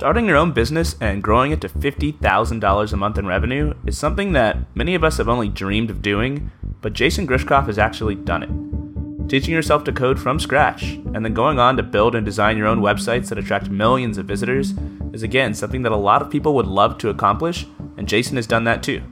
[0.00, 4.32] Starting your own business and growing it to $50,000 a month in revenue is something
[4.32, 6.50] that many of us have only dreamed of doing,
[6.80, 9.28] but Jason Grishkoff has actually done it.
[9.28, 12.66] Teaching yourself to code from scratch and then going on to build and design your
[12.66, 14.72] own websites that attract millions of visitors
[15.12, 17.66] is again something that a lot of people would love to accomplish,
[17.98, 19.02] and Jason has done that too.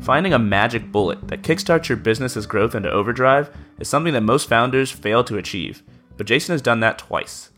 [0.00, 3.48] Finding a magic bullet that kickstarts your business's growth into overdrive
[3.78, 5.84] is something that most founders fail to achieve,
[6.16, 7.50] but Jason has done that twice.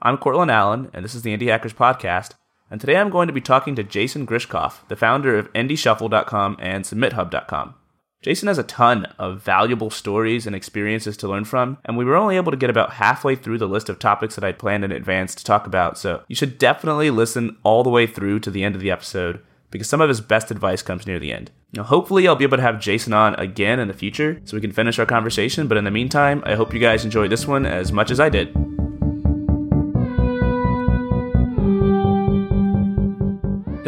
[0.00, 2.34] I'm Courtland Allen, and this is the Indie Hackers Podcast.
[2.70, 6.84] And today I'm going to be talking to Jason Grishkoff, the founder of IndieShuffle.com and
[6.84, 7.74] SubmitHub.com.
[8.22, 12.16] Jason has a ton of valuable stories and experiences to learn from, and we were
[12.16, 14.92] only able to get about halfway through the list of topics that I'd planned in
[14.92, 18.64] advance to talk about, so you should definitely listen all the way through to the
[18.64, 19.40] end of the episode
[19.70, 21.50] because some of his best advice comes near the end.
[21.72, 24.60] Now, hopefully, I'll be able to have Jason on again in the future so we
[24.60, 27.66] can finish our conversation, but in the meantime, I hope you guys enjoyed this one
[27.66, 28.77] as much as I did.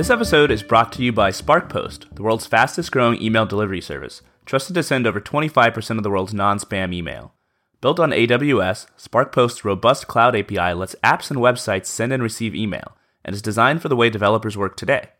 [0.01, 4.23] This episode is brought to you by SparkPost, the world's fastest growing email delivery service,
[4.47, 7.34] trusted to send over 25% of the world's non spam email.
[7.83, 12.97] Built on AWS, SparkPost's robust cloud API lets apps and websites send and receive email,
[13.27, 15.11] and is designed for the way developers work today.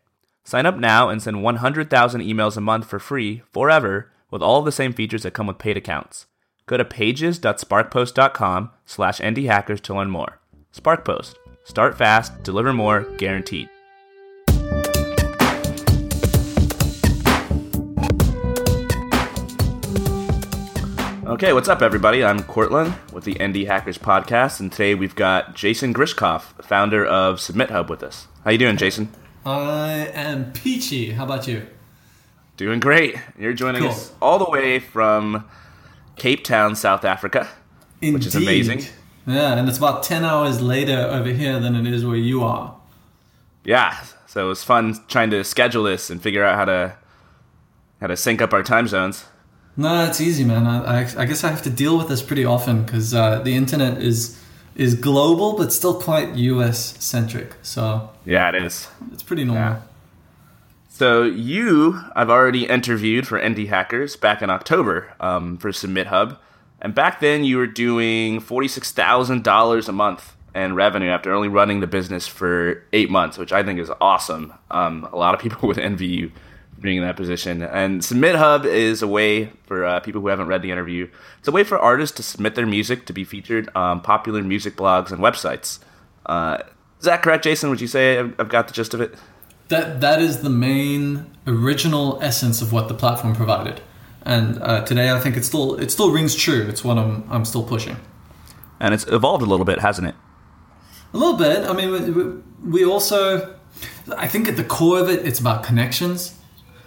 [0.43, 4.71] Sign up now and send 100,000 emails a month for free, forever, with all the
[4.71, 6.25] same features that come with paid accounts.
[6.65, 10.39] Go to pages.sparkpost.com slash indiehackers to learn more.
[10.75, 11.35] SparkPost.
[11.65, 13.69] Start fast, deliver more, guaranteed.
[21.31, 22.25] Okay, what's up, everybody?
[22.25, 27.37] I'm Courtland with the Indie Hackers podcast, and today we've got Jason Grishkoff, founder of
[27.37, 28.27] SubmitHub, with us.
[28.43, 29.07] How you doing, Jason?
[29.45, 31.11] I am peachy.
[31.11, 31.67] How about you?
[32.57, 33.15] Doing great.
[33.39, 33.91] You're joining Cool.
[33.91, 35.45] us all the way from
[36.17, 37.47] Cape Town, South Africa,
[38.01, 38.13] Indeed.
[38.13, 38.83] which is amazing.
[39.25, 42.75] Yeah, and it's about 10 hours later over here than it is where you are.
[43.63, 43.95] Yeah,
[44.27, 46.95] so it was fun trying to schedule this and figure out how to
[48.01, 49.25] how to sync up our time zones.
[49.77, 50.67] No, it's easy, man.
[50.67, 53.55] I, I, I guess I have to deal with this pretty often because uh, the
[53.55, 54.37] internet is
[54.75, 57.55] is global, but still quite US centric.
[57.61, 58.87] So Yeah, it is.
[59.11, 59.63] it's pretty normal.
[59.63, 59.81] Yeah.
[60.89, 66.37] So you, I've already interviewed for Indie Hackers back in October um, for Submit Hub,
[66.81, 71.31] and back then you were doing forty six thousand dollars a month in revenue after
[71.33, 74.53] only running the business for eight months, which I think is awesome.
[74.69, 76.31] Um, a lot of people would envy you
[76.81, 77.61] being in that position.
[77.61, 81.07] And Submit Hub is a way for uh, people who haven't read the interview.
[81.39, 84.75] It's a way for artists to submit their music to be featured on popular music
[84.75, 85.79] blogs and websites.
[86.25, 86.57] Uh,
[86.99, 87.69] is that correct, Jason?
[87.69, 89.15] Would you say I've, I've got the gist of it?
[89.69, 93.79] That that is the main original essence of what the platform provided,
[94.23, 96.63] and uh, today I think it still it still rings true.
[96.67, 97.95] It's what I'm I'm still pushing.
[98.81, 100.15] And it's evolved a little bit, hasn't it?
[101.13, 101.69] A little bit.
[101.69, 103.55] I mean, we, we- we also,
[104.17, 106.35] I think at the core of it, it's about connections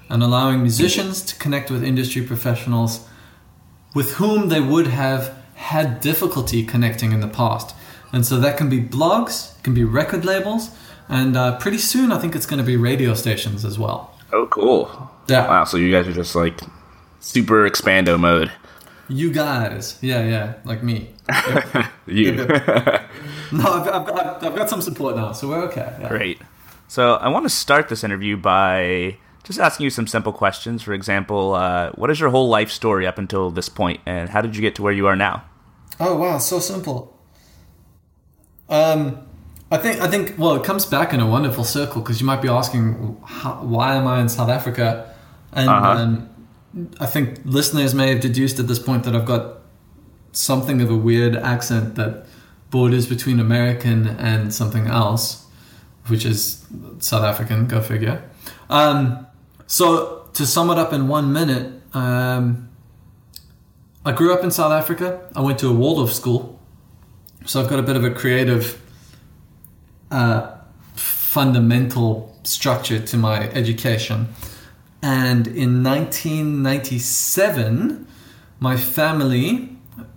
[0.08, 3.06] and allowing musicians to connect with industry professionals
[3.94, 7.74] with whom they would have had difficulty connecting in the past.
[8.12, 10.70] And so that can be blogs, it can be record labels,
[11.08, 14.16] and uh, pretty soon I think it's going to be radio stations as well.
[14.32, 15.10] Oh, cool.
[15.28, 15.48] Yeah.
[15.48, 16.60] Wow, so you guys are just like
[17.20, 18.50] super expando mode.
[19.08, 21.10] You guys, yeah, yeah, like me.
[22.06, 22.32] You.
[23.52, 25.96] No, I've, I've, got, I've got some support now, so we're okay.
[26.00, 26.08] Yeah.
[26.08, 26.40] Great.
[26.88, 30.82] So I want to start this interview by just asking you some simple questions.
[30.82, 34.40] For example, uh, what is your whole life story up until this point, and how
[34.40, 35.44] did you get to where you are now?
[36.00, 37.16] Oh wow, so simple.
[38.68, 39.26] Um,
[39.70, 42.42] I think I think well, it comes back in a wonderful circle because you might
[42.42, 45.14] be asking, how, why am I in South Africa?
[45.52, 45.90] And Uh-huh.
[45.90, 46.30] um,
[46.98, 49.58] I think listeners may have deduced at this point that I've got
[50.32, 52.26] something of a weird accent that
[52.70, 55.44] borders between American and something else,
[56.08, 56.64] which is
[56.98, 57.66] South African.
[57.68, 58.22] Go figure.
[58.68, 59.26] Um,
[59.66, 61.72] so to sum it up in one minute.
[61.94, 62.68] Um,
[64.04, 65.26] I grew up in South Africa.
[65.34, 66.60] I went to a Waldorf school,
[67.46, 68.82] so I've got a bit of a creative,
[70.10, 70.50] uh,
[70.94, 74.28] fundamental structure to my education.
[75.02, 78.06] And in 1997,
[78.60, 79.70] my family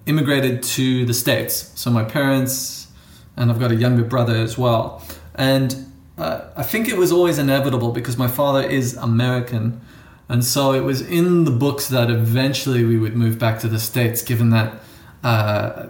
[0.06, 1.72] immigrated to the States.
[1.76, 2.88] So my parents,
[3.36, 5.04] and I've got a younger brother as well.
[5.36, 5.86] And
[6.18, 9.82] uh, I think it was always inevitable because my father is American.
[10.30, 13.80] And so it was in the books that eventually we would move back to the
[13.80, 14.82] States, given that
[15.24, 15.88] uh,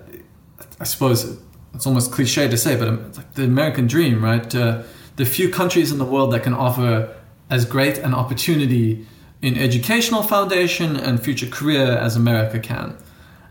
[0.79, 1.39] I suppose
[1.73, 4.53] it's almost cliche to say, but it's like the American dream, right?
[4.53, 4.83] Uh,
[5.15, 7.15] the few countries in the world that can offer
[7.49, 9.05] as great an opportunity
[9.41, 12.97] in educational foundation and future career as America can.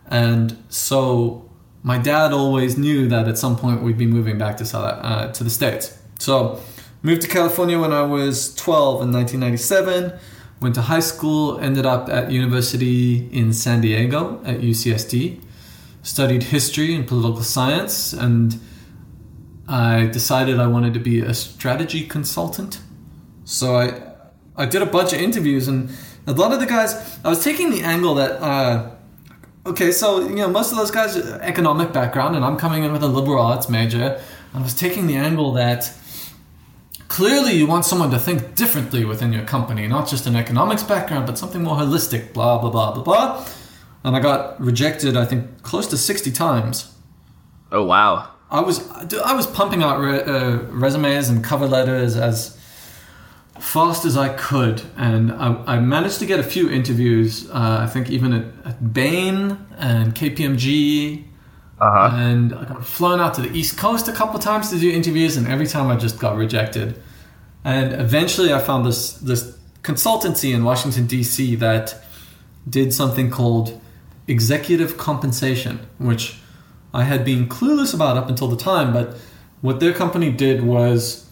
[0.08, 1.49] And so
[1.82, 5.32] my dad always knew that at some point we'd be moving back to South, uh,
[5.32, 5.96] to the States.
[6.18, 6.60] So,
[7.02, 10.18] moved to California when I was 12 in 1997.
[10.60, 15.40] Went to high school, ended up at university in San Diego at UCSD.
[16.02, 18.58] Studied history and political science, and
[19.68, 22.80] I decided I wanted to be a strategy consultant.
[23.44, 24.02] So I
[24.56, 25.90] I did a bunch of interviews, and
[26.26, 28.40] a lot of the guys I was taking the angle that.
[28.40, 28.90] Uh,
[29.66, 33.02] okay, so you know most of those guys economic background, and I'm coming in with
[33.02, 34.20] a liberal arts major,
[34.54, 35.92] I was taking the angle that
[37.08, 41.26] clearly you want someone to think differently within your company, not just an economics background,
[41.26, 43.48] but something more holistic, blah, blah, blah, blah, blah.
[44.04, 46.94] And I got rejected, I think, close to 60 times.
[47.72, 48.30] Oh, wow.
[48.48, 52.56] I was I was pumping out re- uh, resumes and cover letters as
[53.58, 57.50] fast as I could, and I, I managed to get a few interviews.
[57.50, 61.24] Uh, I think even at, at Bain and KPMG,
[61.78, 62.17] Uh-huh.
[62.17, 65.37] and I got flown out to the East Coast a couple times to do interviews,
[65.37, 67.02] and every time I just got rejected.
[67.64, 71.56] And eventually, I found this this consultancy in Washington D.C.
[71.56, 72.02] that
[72.69, 73.78] did something called
[74.26, 76.38] executive compensation, which
[76.94, 78.93] I had been clueless about up until the time.
[78.93, 79.17] But
[79.61, 81.28] what their company did was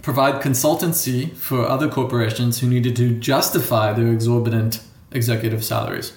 [0.00, 4.80] provide consultancy for other corporations who needed to justify their exorbitant
[5.12, 6.12] executive salaries.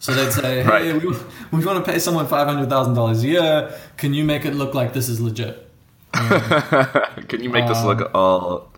[0.00, 0.84] So they'd say, Right.
[0.84, 1.14] "Hey, we,
[1.52, 3.72] we want to pay someone five hundred thousand dollars a year.
[3.96, 5.68] Can you make it look like this is legit?"
[6.12, 8.72] Can you make this Um, look all.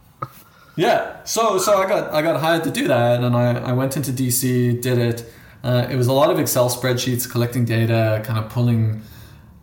[0.77, 1.23] Yeah.
[1.25, 4.11] So so I got I got hired to do that, and I, I went into
[4.13, 5.33] DC, did it.
[5.65, 9.03] Uh, it was a lot of Excel spreadsheets, collecting data, kind of pulling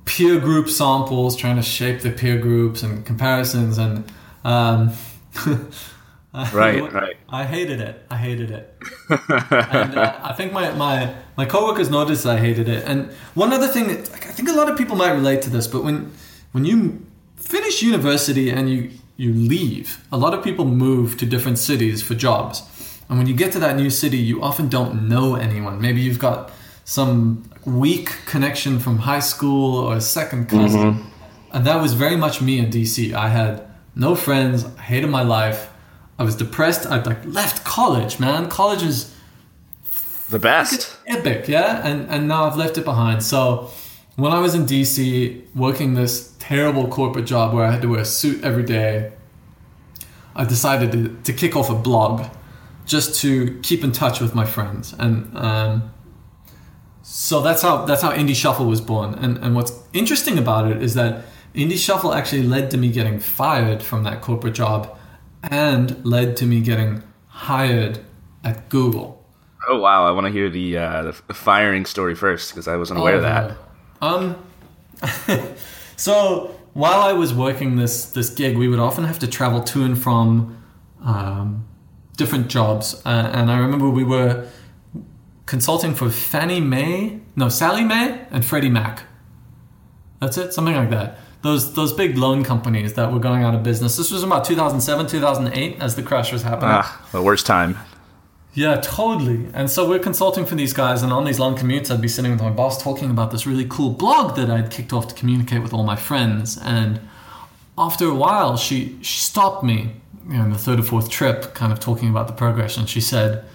[0.06, 4.09] peer group samples, trying to shape the peer groups and comparisons, and
[4.45, 4.91] um,
[6.53, 7.17] Right, right.
[7.27, 8.05] I hated it.
[8.11, 8.77] I hated it.
[9.09, 12.83] and uh, I think my, my, my coworkers noticed I hated it.
[12.85, 15.49] And one other thing that like, I think a lot of people might relate to
[15.49, 16.11] this, but when
[16.51, 17.05] when you
[17.35, 22.13] finish university and you you leave, a lot of people move to different cities for
[22.15, 22.63] jobs.
[23.09, 25.81] And when you get to that new city, you often don't know anyone.
[25.81, 26.51] Maybe you've got
[26.85, 31.03] some weak connection from high school or a second cousin.
[31.51, 33.13] And that was very much me in DC.
[33.13, 35.69] I had no friends, I hated my life.
[36.19, 36.86] I was depressed.
[36.86, 38.50] I like left college, man.
[38.50, 39.16] College is
[40.30, 40.98] The best.
[41.07, 41.81] epic, yeah?
[41.88, 43.24] And and now I've left it behind.
[43.24, 43.69] So
[44.18, 48.01] when I was in DC working this terrible corporate job where I had to wear
[48.01, 49.12] a suit every day,
[50.36, 52.25] I decided to, to kick off a blog
[52.86, 54.94] just to keep in touch with my friends.
[55.00, 55.92] And um,
[57.01, 59.13] so that's how that's how Indie Shuffle was born.
[59.16, 61.24] And and what's interesting about it is that
[61.56, 64.98] Indie Shuffle actually led to me getting fired from that corporate job
[65.44, 68.00] and led to me getting hired
[68.44, 69.24] at Google.
[69.68, 70.07] Oh, wow.
[70.07, 73.21] I want to hear the, uh, the firing story first because I wasn't aware of
[73.21, 73.57] that.
[74.01, 74.44] Um,
[75.95, 79.83] so while I was working this this gig, we would often have to travel to
[79.83, 80.62] and from
[81.03, 81.68] um,
[82.18, 84.47] different jobs, uh, and I remember we were
[85.45, 89.03] consulting for Fannie Mae, no Sallie Mae, and Freddie Mac.
[90.21, 91.18] That's it, something like that.
[91.41, 93.95] Those those big loan companies that were going out of business.
[93.95, 96.71] This was about 2007, 2008, as the crash was happening.
[96.74, 97.77] Ah, the worst time.
[98.53, 99.47] Yeah, totally.
[99.53, 102.31] And so we're consulting for these guys, and on these long commutes, I'd be sitting
[102.31, 105.61] with my boss talking about this really cool blog that I'd kicked off to communicate
[105.61, 106.57] with all my friends.
[106.57, 106.99] And
[107.78, 109.94] after a while, she she stopped me,
[110.28, 112.90] you know, on the third or fourth trip, kind of talking about the progress, and
[112.90, 113.45] she said,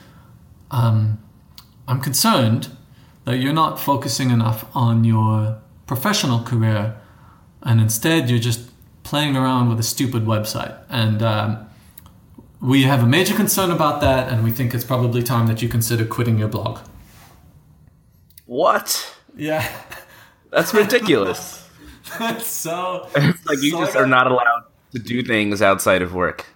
[0.71, 1.19] um,
[1.87, 2.69] "I'm concerned
[3.25, 6.95] that you're not focusing enough on your professional career,
[7.65, 8.69] and instead you're just
[9.03, 11.67] playing around with a stupid website." And um,
[12.61, 15.69] we have a major concern about that, and we think it's probably time that you
[15.69, 16.81] consider quitting your blog.
[18.47, 19.17] What?
[19.37, 19.67] Yeah,
[20.55, 21.69] That's ridiculous.
[22.19, 26.15] That's so it's like you so just are not allowed to do things outside of
[26.15, 26.47] work.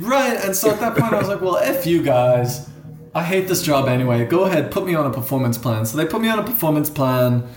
[0.00, 0.36] right.
[0.44, 2.68] And so at that point, I was like, "Well, f you guys.
[3.14, 4.24] I hate this job anyway.
[4.24, 6.90] Go ahead, put me on a performance plan." So they put me on a performance
[6.90, 7.48] plan,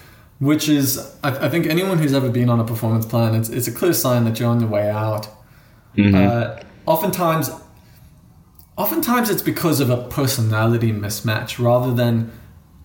[0.44, 3.68] which is, I, I think, anyone who's ever been on a performance plan, it's it's
[3.68, 5.28] a clear sign that you're on your way out.
[6.16, 7.50] Uh, oftentimes,
[8.78, 12.32] oftentimes it's because of a personality mismatch rather than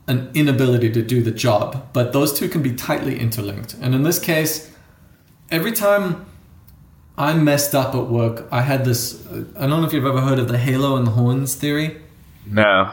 [0.06, 1.88] an inability to do the job.
[1.92, 3.74] But those two can be tightly interlinked.
[3.74, 4.70] And in this case,
[5.50, 6.26] every time
[7.16, 9.26] I messed up at work, I had this.
[9.56, 12.00] I don't know if you've ever heard of the halo and the horns theory.
[12.46, 12.92] No.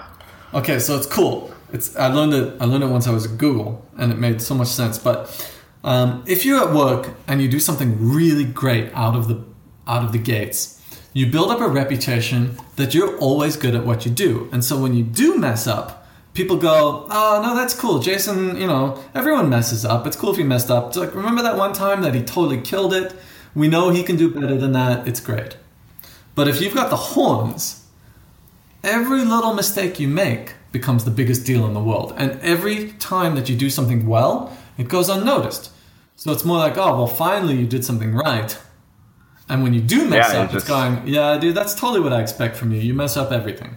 [0.54, 1.55] Okay, so it's cool.
[1.72, 2.56] It's I learned it.
[2.60, 4.98] I learned it once I was at Google, and it made so much sense.
[4.98, 5.50] But
[5.84, 9.44] um, if you're at work and you do something really great out of the
[9.88, 10.82] out of the gates,
[11.14, 14.50] you build up a reputation that you're always good at what you do.
[14.52, 18.58] And so when you do mess up, people go, "Oh no, that's cool, Jason.
[18.60, 20.08] You know, everyone messes up.
[20.08, 20.88] It's cool if you messed up.
[20.90, 23.16] It's like remember that one time that he totally killed it."
[23.56, 25.08] we know he can do better than that.
[25.08, 25.56] It's great.
[26.36, 27.86] But if you've got the horns,
[28.84, 32.10] every little mistake you make becomes the biggest deal in the world.
[32.22, 32.77] And every
[33.12, 34.34] time that you do something well,
[34.82, 35.65] it goes unnoticed.
[36.22, 38.51] So it's more like, oh, well, finally you did something right.
[39.50, 42.13] And when you do mess Yeah, up, you it's going, yeah, dude, that's totally what
[42.17, 42.79] I expect from you.
[42.89, 43.72] You mess up everything.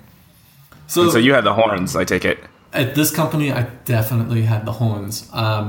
[0.86, 2.38] So, And so you had the horns, I take it.
[2.72, 5.14] at this company, I definitely had the horns.
[5.42, 5.64] Um,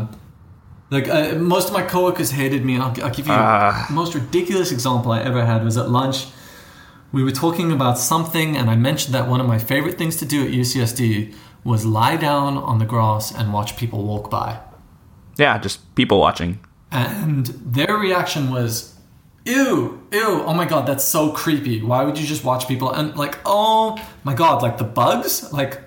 [0.95, 2.73] like uh, most of my coworkers hated me.
[2.83, 3.85] I'll, I'll give you Ah.
[3.89, 6.17] the most ridiculous example I ever had was at lunch.
[7.11, 10.25] We were talking about something, and I mentioned that one of my favorite things to
[10.25, 14.59] do at UCSD was lie down on the grass and watch people walk by.
[15.37, 16.59] Yeah, just people watching.
[16.91, 18.95] And their reaction was,
[19.45, 21.81] ew, ew, oh my god, that's so creepy.
[21.81, 22.91] Why would you just watch people?
[22.91, 25.51] And like, oh my god, like the bugs?
[25.51, 25.81] Like,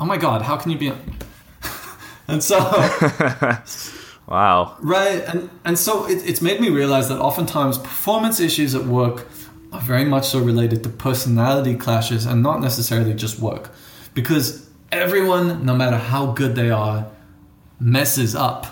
[0.00, 0.92] oh my god, how can you be.
[2.28, 2.58] and so,
[4.26, 4.76] Wow.
[4.80, 9.28] right, and, and so it, it's made me realize that oftentimes performance issues at work
[9.74, 13.70] are very much so related to personality clashes and not necessarily just work.
[14.14, 17.06] Because everyone, no matter how good they are,
[17.80, 18.66] messes up.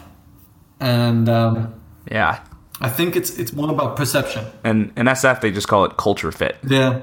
[0.81, 1.75] And um,
[2.11, 2.41] Yeah.
[2.81, 4.45] I think it's it's more about perception.
[4.65, 6.57] And in SF, they just call it culture fit.
[6.67, 7.03] Yeah.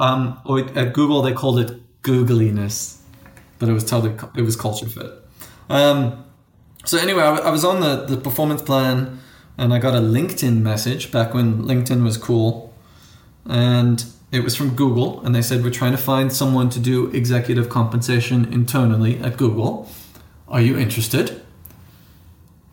[0.00, 1.72] Um, or at Google they called it
[2.02, 2.96] googliness,
[3.58, 5.10] but it was totally it was culture fit.
[5.68, 6.24] Um,
[6.84, 9.20] so anyway, I, I was on the the performance plan,
[9.58, 12.67] and I got a LinkedIn message back when LinkedIn was cool,
[13.48, 17.08] and it was from Google, and they said we're trying to find someone to do
[17.10, 19.90] executive compensation internally at Google.
[20.46, 21.40] Are you interested?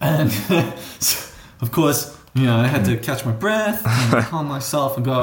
[0.02, 0.32] And
[1.00, 5.06] so, of course, you know, I had to catch my breath and calm myself and
[5.06, 5.22] go,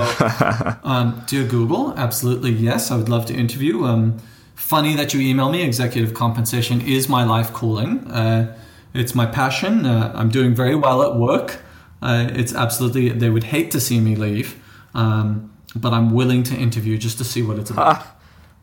[0.83, 3.85] um, Dear Google, absolutely yes, I would love to interview.
[3.85, 4.19] Um,
[4.55, 5.63] funny that you email me.
[5.63, 8.11] Executive compensation is my life calling.
[8.11, 8.57] Uh,
[8.95, 9.85] it's my passion.
[9.85, 11.61] Uh, I'm doing very well at work.
[12.01, 14.62] Uh, it's absolutely, they would hate to see me leave,
[14.95, 17.97] um, but I'm willing to interview just to see what it's about.
[17.97, 18.15] Ah,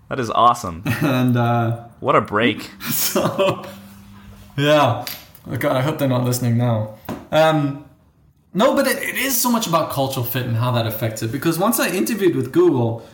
[0.09, 0.83] that is awesome.
[1.01, 2.69] and uh, What a break.
[2.91, 3.65] so,
[4.57, 5.05] yeah.
[5.47, 6.95] Oh, God, I hope they're not listening now.
[7.31, 7.85] Um,
[8.53, 11.31] no, but it, it is so much about cultural fit and how that affects it.
[11.31, 13.05] Because once I interviewed with Google,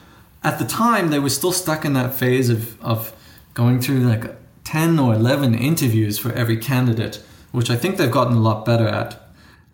[0.43, 3.13] at the time they were still stuck in that phase of, of
[3.53, 8.37] going through like 10 or 11 interviews for every candidate, which I think they've gotten
[8.37, 9.21] a lot better at.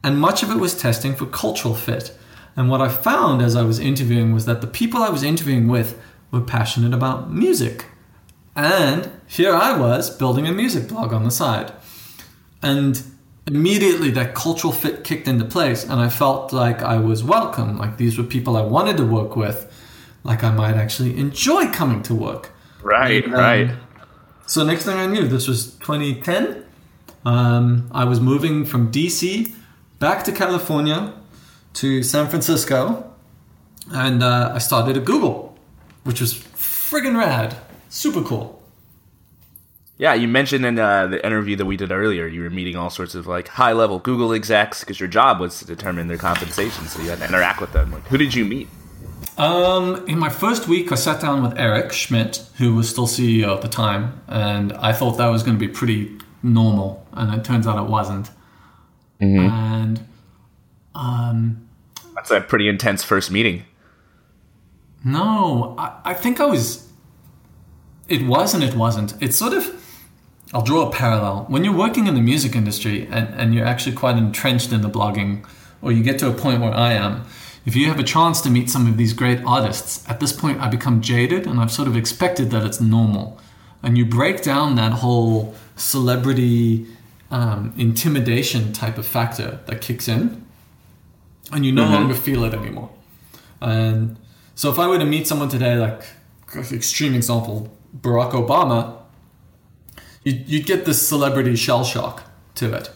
[0.03, 2.17] And much of it was testing for cultural fit.
[2.55, 5.67] And what I found as I was interviewing was that the people I was interviewing
[5.67, 6.00] with
[6.31, 7.86] were passionate about music.
[8.55, 11.72] And here I was building a music blog on the side.
[12.62, 13.01] And
[13.48, 17.77] immediately that cultural fit kicked into place, and I felt like I was welcome.
[17.77, 19.72] Like these were people I wanted to work with,
[20.24, 22.51] like I might actually enjoy coming to work.
[22.81, 23.72] Right, Um, right.
[24.46, 26.65] So next thing I knew, this was 2010.
[27.25, 29.53] Um, I was moving from DC
[30.00, 31.13] back to California
[31.73, 33.13] to San Francisco,
[33.91, 35.57] and uh, I started at Google,
[36.03, 37.57] which was friggin' rad,
[37.89, 38.61] super cool.
[39.97, 42.89] Yeah, you mentioned in uh, the interview that we did earlier, you were meeting all
[42.89, 46.87] sorts of like high level Google execs because your job was to determine their compensation,
[46.87, 47.91] so you had to interact with them.
[47.91, 48.67] Like, who did you meet?
[49.37, 53.55] Um, in my first week, I sat down with Eric Schmidt, who was still CEO
[53.55, 57.45] at the time, and I thought that was going to be pretty normal, and it
[57.45, 58.31] turns out it wasn't.
[59.19, 60.07] And
[60.95, 61.67] um,
[62.15, 63.63] That's a pretty intense first meeting.
[65.03, 66.88] no, I, I think I was.
[68.07, 69.13] It was and it wasn't.
[69.21, 69.77] It's sort of.
[70.53, 71.45] I'll draw a parallel.
[71.48, 74.89] When you're working in the music industry and, and you're actually quite entrenched in the
[74.89, 75.45] blogging,
[75.81, 77.24] or you get to a point where I am,
[77.65, 80.60] if you have a chance to meet some of these great artists, at this point
[80.60, 83.39] I become jaded and I've sort of expected that it's normal.
[83.81, 86.86] And you break down that whole celebrity
[87.29, 90.45] um, intimidation type of factor that kicks in,
[91.51, 91.93] and you no mm-hmm.
[91.93, 92.89] longer feel it anymore.
[93.60, 94.17] And
[94.55, 96.03] so if I were to meet someone today, like
[96.71, 98.98] extreme example, Barack Obama,
[100.24, 102.24] you'd, you'd get this celebrity shell shock
[102.55, 102.89] to it.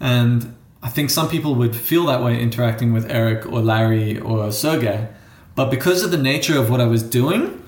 [0.00, 4.50] And I think some people would feel that way interacting with Eric or Larry or
[4.52, 5.08] Sergey.
[5.54, 7.62] But because of the nature of what I was doing,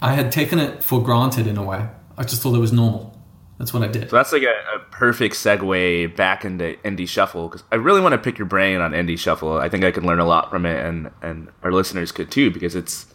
[0.00, 1.88] I had taken it for granted in a way.
[2.16, 3.13] I just thought it was normal.
[3.58, 4.10] That's what I did.
[4.10, 8.12] So that's like a, a perfect segue back into Indie Shuffle because I really want
[8.12, 9.58] to pick your brain on Indie Shuffle.
[9.58, 12.50] I think I can learn a lot from it, and and our listeners could too
[12.50, 13.06] because it's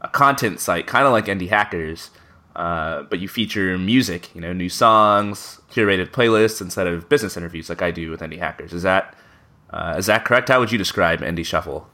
[0.00, 2.10] a content site, kind of like Indie Hackers,
[2.54, 7.68] uh, but you feature music, you know, new songs, curated playlists instead of business interviews
[7.68, 8.72] like I do with Indie Hackers.
[8.72, 9.16] Is that
[9.70, 10.48] uh, is that correct?
[10.48, 11.88] How would you describe Indie Shuffle?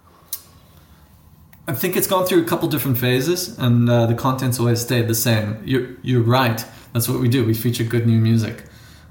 [1.68, 5.08] I think it's gone through a couple different phases, and uh, the content's always stayed
[5.08, 5.60] the same.
[5.64, 6.64] You're, you're right.
[6.96, 7.44] That's what we do.
[7.44, 8.64] We feature good new music.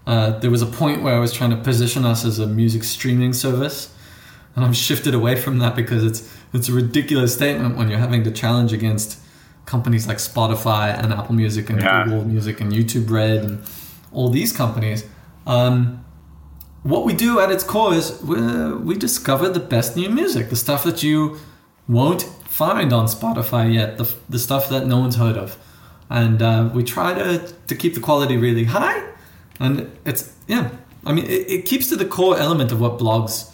[0.08, 2.84] Uh, there was a point where I was trying to position us as a music
[2.84, 3.94] streaming service,
[4.56, 8.24] and I've shifted away from that because it's it's a ridiculous statement when you're having
[8.24, 9.20] to challenge against
[9.68, 12.06] companies like Spotify and Apple Music and Yeah.
[12.06, 13.62] Google Music and YouTube Red and
[14.12, 15.04] all these companies.
[15.46, 16.04] Um,
[16.82, 20.56] what we do at its core is we, we discover the best new music, the
[20.56, 21.38] stuff that you
[21.88, 25.56] won't find on Spotify yet, the, the stuff that no one's heard of.
[26.10, 29.04] And uh, we try to, to keep the quality really high.
[29.60, 30.70] And it's, yeah,
[31.06, 33.52] I mean, it, it keeps to the core element of what blogs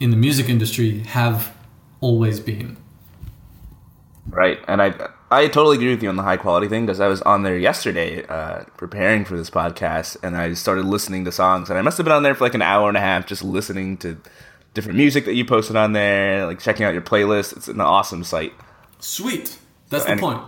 [0.00, 1.56] in the music industry have
[2.00, 2.76] always been.
[4.28, 4.94] Right, and I
[5.30, 7.58] I totally agree with you on the high quality thing because I was on there
[7.58, 11.96] yesterday uh, preparing for this podcast, and I started listening to songs, and I must
[11.98, 14.16] have been on there for like an hour and a half just listening to
[14.74, 17.56] different music that you posted on there, like checking out your playlist.
[17.56, 18.52] It's an awesome site.
[19.00, 19.58] Sweet.
[19.90, 20.42] That's the And- point.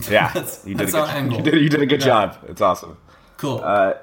[0.10, 0.32] Yeah,
[0.64, 2.06] you did a good, you did you did a good Yeah.
[2.06, 2.38] job.
[2.48, 2.96] It's awesome.
[3.38, 3.60] Cool.
[3.62, 3.94] Uh,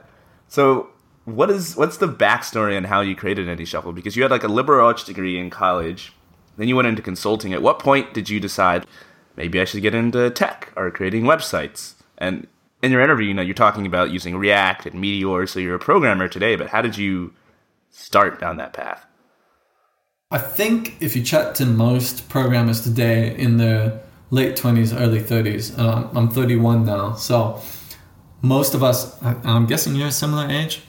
[0.47, 0.89] so
[1.25, 3.93] what is what's the backstory on how you created Indie Shuffle?
[3.93, 6.13] Because you had like a liberal arts degree in college,
[6.57, 7.53] then you went into consulting.
[7.53, 8.85] At what point did you decide
[9.35, 11.93] maybe I should get into tech or creating websites?
[12.17, 12.47] And
[12.81, 15.79] in your interview, you know, you're talking about using React and Meteor, so you're a
[15.79, 16.55] programmer today.
[16.55, 17.33] But how did you
[17.91, 19.05] start down that path?
[20.31, 24.01] I think if you chat to most programmers today in their
[24.33, 27.61] late 20s, early 30s, uh, I'm 31 now, so
[28.41, 30.81] most of us, I- I'm guessing you're a similar age?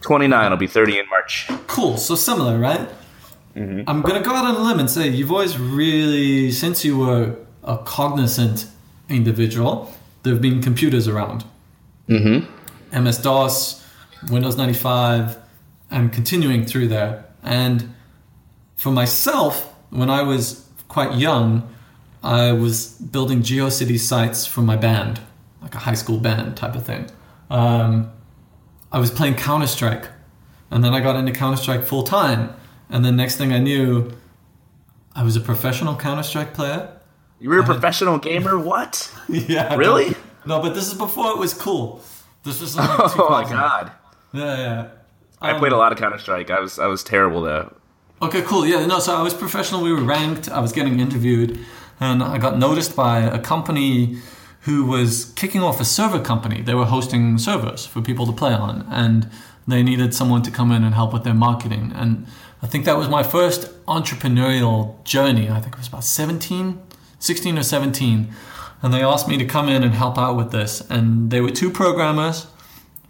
[0.00, 1.46] 29, I'll be 30 in March.
[1.66, 2.88] Cool, so similar, right?
[3.88, 7.36] I'm gonna go out on a limb and say you've always really, since you were
[7.64, 8.66] a cognizant
[9.08, 9.72] individual,
[10.22, 11.44] there have been computers around.
[12.08, 13.02] Mm-hmm.
[13.04, 13.82] MS DOS,
[14.30, 15.38] Windows 95,
[15.90, 17.24] and continuing through there.
[17.42, 17.94] And
[18.76, 21.62] for myself, when I was quite young,
[22.26, 25.20] I was building GeoCity sites for my band,
[25.62, 27.08] like a high school band type of thing.
[27.50, 28.10] Um,
[28.90, 30.08] I was playing Counter Strike,
[30.70, 32.54] and then I got into Counter Strike full time.
[32.90, 34.10] And then next thing I knew,
[35.14, 36.88] I was a professional Counter Strike player.
[37.40, 38.58] You were a professional gamer?
[38.58, 39.12] What?
[39.28, 39.74] yeah.
[39.76, 40.14] Really?
[40.46, 42.00] No, but this is before it was cool.
[42.44, 43.92] This was like Oh my god!
[44.32, 44.88] Yeah, yeah.
[45.42, 46.50] I Um, played a lot of Counter Strike.
[46.50, 47.72] I was I was terrible though.
[48.22, 48.64] Okay, cool.
[48.66, 49.82] Yeah, no, so I was professional.
[49.82, 50.48] We were ranked.
[50.48, 51.58] I was getting interviewed,
[52.00, 54.18] and I got noticed by a company
[54.62, 56.60] who was kicking off a server company.
[56.60, 59.30] They were hosting servers for people to play on, and
[59.66, 61.92] they needed someone to come in and help with their marketing.
[61.94, 62.26] And
[62.62, 65.48] I think that was my first entrepreneurial journey.
[65.48, 66.80] I think it was about 17,
[67.18, 68.28] 16 or 17.
[68.82, 70.82] And they asked me to come in and help out with this.
[70.90, 72.46] And they were two programmers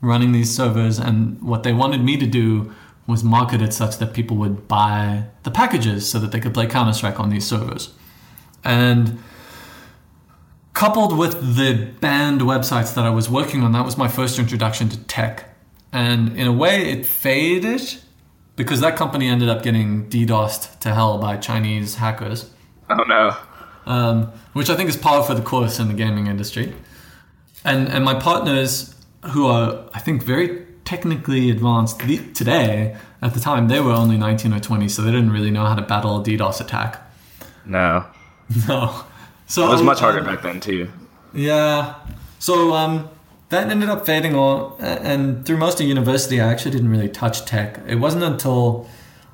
[0.01, 2.73] running these servers, and what they wanted me to do
[3.07, 6.67] was market it such that people would buy the packages so that they could play
[6.67, 7.95] Counter Strike on these servers.
[8.67, 9.23] And
[10.75, 14.89] coupled with the band websites that I was working on, that was my first introduction
[14.91, 15.45] to tech.
[15.93, 17.81] And in a way, it faded
[18.57, 22.51] because that company ended up getting DDoSed to hell by Chinese hackers
[22.91, 23.37] Oh no.
[23.87, 26.75] um, which I think is par for the course in the gaming industry.
[27.65, 28.95] And and my partners,
[29.33, 34.53] who are I think very technically advanced today, at the time they were only 19
[34.53, 37.01] or 20, so they didn't really know how to battle a DDoS attack.
[37.65, 38.07] No.
[38.69, 39.05] No,
[39.47, 40.91] so It was much harder um, back then too.
[41.35, 41.95] yeah.
[42.39, 43.09] So um,
[43.49, 47.45] that ended up fading on, and through most of university, I actually didn't really touch
[47.45, 47.81] tech.
[47.87, 48.87] It wasn't until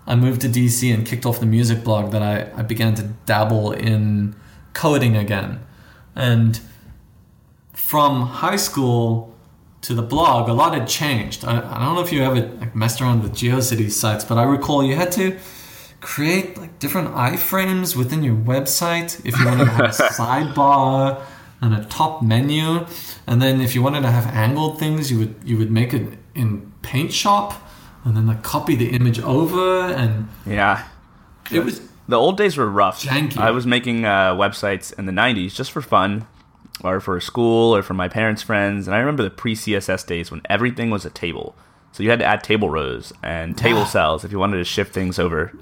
[0.06, 3.02] I moved to DC and kicked off the music blog that I, I began to
[3.26, 4.34] dabble in
[4.72, 5.60] coding again.
[6.14, 6.60] And
[7.72, 9.34] from high school
[9.82, 11.44] to the blog, a lot had changed.
[11.44, 14.44] I, I don't know if you ever like, messed around with GeoCities sites, but I
[14.44, 15.36] recall you had to
[16.02, 19.88] create like different iframes within your website if you wanted to have a
[20.18, 21.22] sidebar
[21.60, 22.84] and a top menu
[23.26, 26.18] and then if you wanted to have angled things you would you would make it
[26.34, 27.54] in paint shop
[28.04, 30.84] and then like copy the image over and Yeah.
[31.52, 33.00] it was The old days were rough.
[33.02, 33.38] Janky.
[33.38, 36.26] I was making uh, websites in the 90s just for fun,
[36.82, 38.88] or for school, or for my parents' friends.
[38.88, 41.54] And I remember the pre CSS days when everything was a table.
[41.92, 44.92] So you had to add table rows and table cells if you wanted to shift
[44.92, 45.52] things over.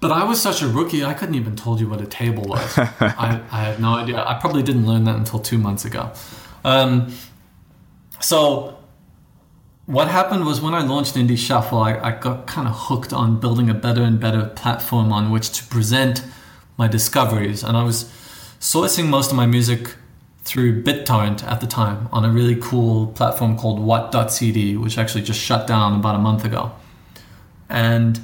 [0.00, 2.78] But I was such a rookie, I couldn't even told you what a table was.
[2.78, 4.22] I, I had no idea.
[4.22, 6.12] I probably didn't learn that until two months ago.
[6.64, 7.14] Um,
[8.20, 8.76] so
[9.86, 13.40] what happened was when I launched Indie Shuffle, I, I got kind of hooked on
[13.40, 16.24] building a better and better platform on which to present
[16.76, 17.62] my discoveries.
[17.62, 18.04] And I was
[18.60, 19.94] sourcing most of my music
[20.44, 25.40] through BitTorrent at the time on a really cool platform called What.cd, which actually just
[25.40, 26.72] shut down about a month ago.
[27.68, 28.20] And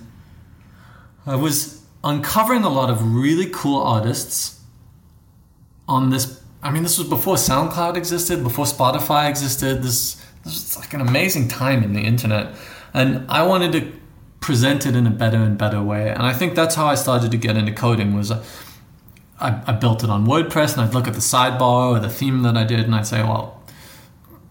[1.27, 4.61] I was uncovering a lot of really cool artists
[5.87, 6.41] on this.
[6.63, 9.83] I mean, this was before SoundCloud existed, before Spotify existed.
[9.83, 12.55] This, this was like an amazing time in the internet.
[12.95, 13.93] And I wanted to
[14.41, 16.11] present it in a better and better way.
[16.11, 20.05] And I think that's how I started to get into coding was I, I built
[20.05, 22.81] it on WordPress and I'd look at the sidebar or the theme that I did
[22.81, 23.63] and I'd say, well,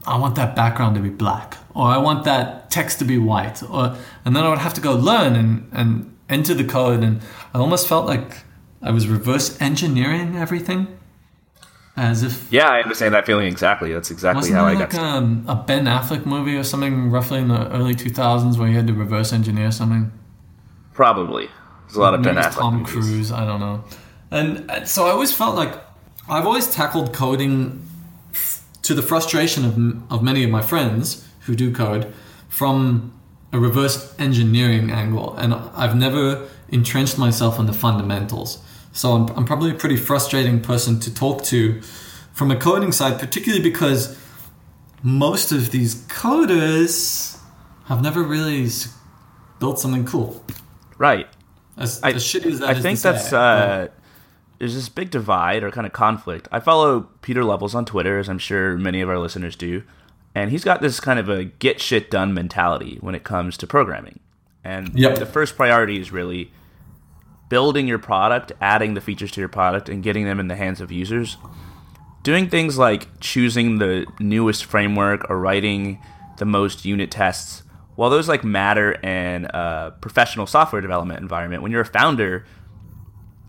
[0.06, 3.62] I want that background to be black or I want that text to be white
[3.64, 7.22] or and then I would have to go learn and, and enter the code and
[7.54, 8.38] I almost felt like
[8.82, 10.98] I was reverse engineering everything
[11.98, 15.02] as if yeah I understand that feeling exactly that's exactly wasn't how I like got
[15.02, 18.88] um, a Ben Affleck movie or something roughly in the early 2000s where he had
[18.88, 20.12] to reverse engineer something
[20.94, 21.50] probably
[21.92, 22.94] there's a lot of Ben Affleck Tom movies.
[22.94, 23.32] Cruise.
[23.34, 23.84] I don't know.
[24.32, 25.74] And, and so I always felt like
[26.30, 27.86] I've always tackled coding
[28.84, 32.14] to the frustration of, of many of my friends who do code
[32.48, 33.12] from
[33.52, 38.60] a reverse engineering angle, and I've never entrenched myself in the fundamentals.
[38.94, 41.82] So I'm, I'm probably a pretty frustrating person to talk to
[42.34, 44.18] from a coding side, particularly because
[45.04, 47.40] most of these coders
[47.86, 48.68] have never really
[49.60, 50.44] built something cool.
[50.98, 51.28] right
[51.78, 53.88] As, I, as shitty as that I is think to say, that's uh,
[54.60, 56.48] there's this big divide or kind of conflict.
[56.52, 59.84] I follow Pieter Levels on Twitter, as I'm sure many of our listeners do,
[60.36, 63.68] and he's got this kind of a get shit done mentality when it comes to
[63.68, 64.20] programming.
[64.64, 65.16] And Yep.
[65.20, 66.52] the first priority is really
[67.50, 70.80] building your product, adding the features to your product, and getting them in the hands
[70.80, 71.38] of users.
[72.24, 76.00] Doing things like choosing the newest framework or writing
[76.38, 77.64] the most unit tests,
[77.96, 82.46] while those like matter in a professional software development environment, when you're a founder,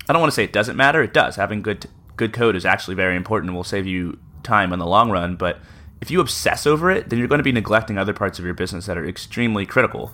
[0.08, 1.02] I don't want to say it doesn't matter.
[1.02, 1.36] It does.
[1.36, 4.86] Having good good code is actually very important and will save you time in the
[4.86, 5.36] long run.
[5.36, 5.58] But
[6.02, 8.54] if you obsess over it, then you're going to be neglecting other parts of your
[8.54, 10.10] business that are extremely critical.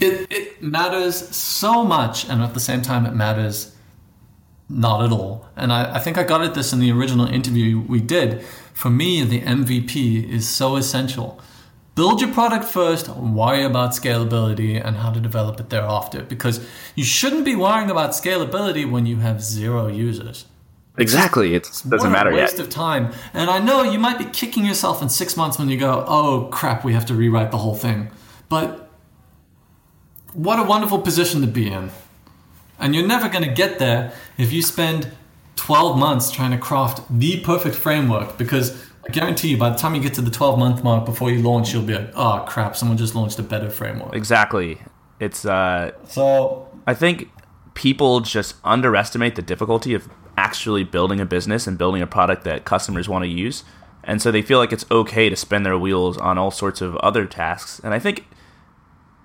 [0.00, 3.76] It, it matters so much, and at the same time, it matters
[4.70, 5.46] not at all.
[5.56, 8.42] And I, I think I got at this in the original interview we did.
[8.72, 11.38] For me, the MVP is so essential.
[11.96, 16.22] Build your product first, worry about scalability and how to develop it thereafter.
[16.22, 20.46] Because you shouldn't be worrying about scalability when you have zero users.
[20.98, 21.54] Exactly.
[21.54, 22.66] It doesn't what matter a waste yet.
[22.66, 23.12] of time.
[23.32, 26.48] And I know you might be kicking yourself in six months when you go, oh
[26.52, 28.10] crap, we have to rewrite the whole thing.
[28.48, 28.90] But
[30.32, 31.90] what a wonderful position to be in.
[32.78, 35.12] And you're never going to get there if you spend
[35.56, 39.94] 12 months trying to craft the perfect framework because I guarantee you by the time
[39.94, 42.76] you get to the 12 month mark before you launch, you'll be like, oh crap,
[42.76, 44.14] someone just launched a better framework.
[44.14, 44.80] Exactly.
[45.18, 47.28] It's uh, So I think
[47.74, 50.08] people just underestimate the difficulty of
[50.40, 53.62] actually building a business and building a product that customers want to use.
[54.02, 56.96] And so they feel like it's okay to spend their wheels on all sorts of
[56.96, 57.78] other tasks.
[57.84, 58.24] And I think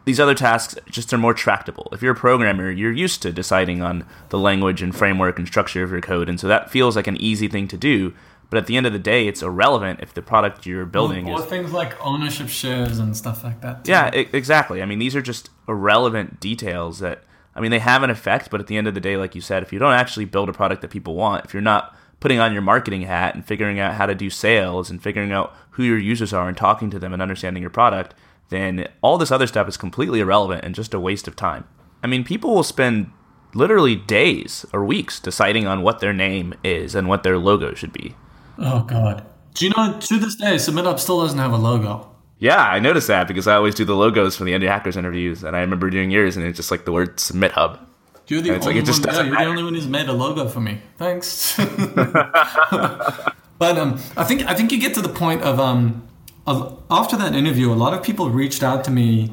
[0.03, 1.87] these other tasks just are more tractable.
[1.93, 5.83] If you're a programmer, you're used to deciding on the language and framework and structure
[5.83, 6.27] of your code.
[6.27, 8.13] And so that feels like an easy thing to do.
[8.49, 11.39] But at the end of the day, it's irrelevant if the product you're building or
[11.39, 13.85] is things like ownership shares and stuff like that.
[13.85, 13.91] too.
[13.91, 14.81] yeah, exactly.
[14.81, 17.23] I mean, these are just irrelevant details that,
[17.55, 19.41] I mean, they have an effect, but at the end of the day, like you
[19.41, 22.39] said, if you don't actually build a product that people want, if you're not putting
[22.39, 25.83] on your marketing hat and figuring out how to do sales and figuring out who
[25.83, 28.13] your users are and talking to them and understanding your product,
[28.49, 31.65] then all this other stuff is completely irrelevant and just a waste of time.
[32.03, 33.11] I mean, people will spend
[33.53, 37.93] literally days or weeks deciding on what their name is and what their logo should
[37.93, 38.15] be.
[38.57, 39.25] Oh god.
[39.53, 42.14] Do you know to this day SubmitHub still doesn't have a logo?
[42.37, 45.43] Yeah, I noticed that because I always do the logos for the Indie Hackers interviews,
[45.43, 47.79] and I remember doing yours, and it's just like the word Submit Hub.
[48.27, 49.15] You're the like, only it just one.
[49.15, 50.81] Yeah, you're the only one who's made a logo for me.
[50.97, 51.55] Thanks.
[51.57, 56.07] but um, I think I think you get to the point of um,
[56.47, 59.31] of after that interview, a lot of people reached out to me,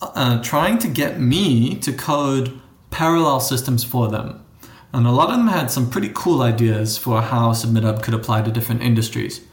[0.00, 2.60] uh, trying to get me to code
[2.90, 4.44] parallel systems for them,
[4.92, 8.42] and a lot of them had some pretty cool ideas for how SubmitHub could apply
[8.42, 9.44] to different industries.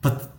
[0.00, 0.30] But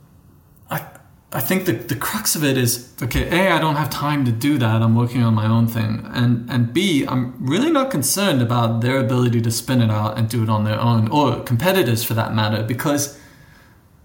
[1.33, 4.31] I think the, the crux of it is okay, A, I don't have time to
[4.31, 4.81] do that.
[4.81, 6.09] I'm working on my own thing.
[6.13, 10.29] And and B, I'm really not concerned about their ability to spin it out and
[10.29, 13.19] do it on their own, or competitors for that matter, because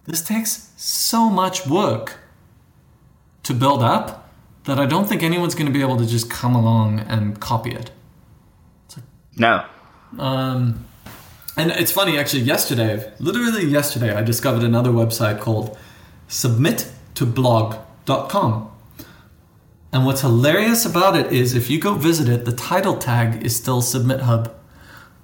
[0.05, 2.19] this takes so much work
[3.45, 4.29] to build up
[4.65, 7.73] that I don't think anyone's going to be able to just come along and copy
[7.73, 7.93] it.
[9.37, 9.65] No.
[10.19, 10.87] Um,
[11.57, 15.79] and it's funny, actually, yesterday, literally yesterday, I discovered another website called
[17.15, 18.69] submittoblog.com.
[19.95, 23.55] And what's hilarious about it is if you go visit it, the title tag is
[23.55, 24.55] still Submit Hub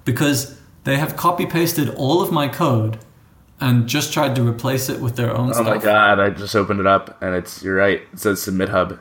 [0.05, 2.99] because they have copy pasted all of my code
[3.59, 5.65] and just tried to replace it with their own Oh stuff.
[5.65, 8.97] my god, I just opened it up, and it's, you're right, it says Submit Hub.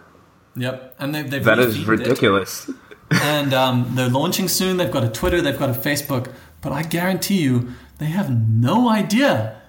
[0.56, 0.96] Yep.
[0.98, 2.68] And they've, they've That is ridiculous.
[3.10, 4.76] and um, they're launching soon.
[4.78, 8.88] They've got a Twitter, they've got a Facebook, but I guarantee you, they have no
[8.88, 9.60] idea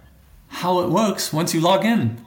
[0.48, 2.26] how it works once you log in.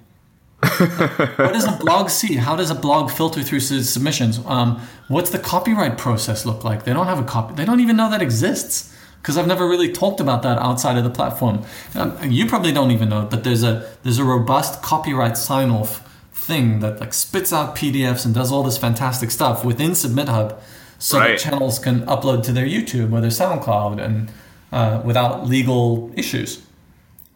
[0.63, 2.37] What does a blog see?
[2.37, 4.41] How does a blog filter through submissions?
[4.47, 6.85] Um, what's the copyright process look like?
[6.85, 7.55] They don't have a copy.
[7.55, 11.05] They don't even know that exists because I've never really talked about that outside of
[11.05, 11.65] the platform.
[11.95, 16.09] Um, you probably don't even know, but there's a there's a robust copyright sign off
[16.33, 20.59] thing that like spits out PDFs and does all this fantastic stuff within SubmitHub,
[20.99, 21.31] so Right.
[21.31, 24.31] that channels can upload to their YouTube or their SoundCloud and
[24.73, 26.63] uh, without legal issues.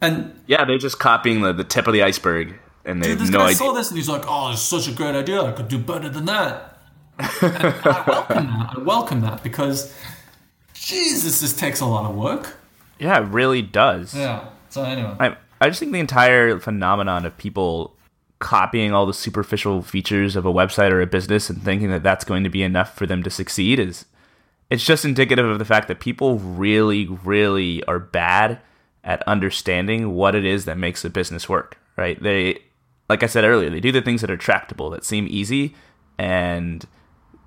[0.00, 3.30] And Yeah, they're just copying the, the tip of the iceberg, and they Dude, this
[3.30, 3.56] no guy idea.
[3.56, 5.42] saw this and he's like, "Oh, it's such a great idea.
[5.42, 6.78] I could do better than that."
[7.18, 8.74] and I welcome that.
[8.76, 9.94] I welcome that because,
[10.74, 12.56] Jesus, this takes a lot of work.
[12.98, 14.14] Yeah, it really does.
[14.14, 14.48] Yeah.
[14.70, 17.94] So anyway, I I just think the entire phenomenon of people
[18.38, 22.24] copying all the superficial features of a website or a business and thinking that that's
[22.24, 24.04] going to be enough for them to succeed is
[24.68, 28.58] it's just indicative of the fact that people really really are bad
[29.02, 32.20] at understanding what it is that makes a business work, right?
[32.22, 32.58] They
[33.08, 35.74] like I said earlier, they do the things that are tractable, that seem easy
[36.18, 36.86] and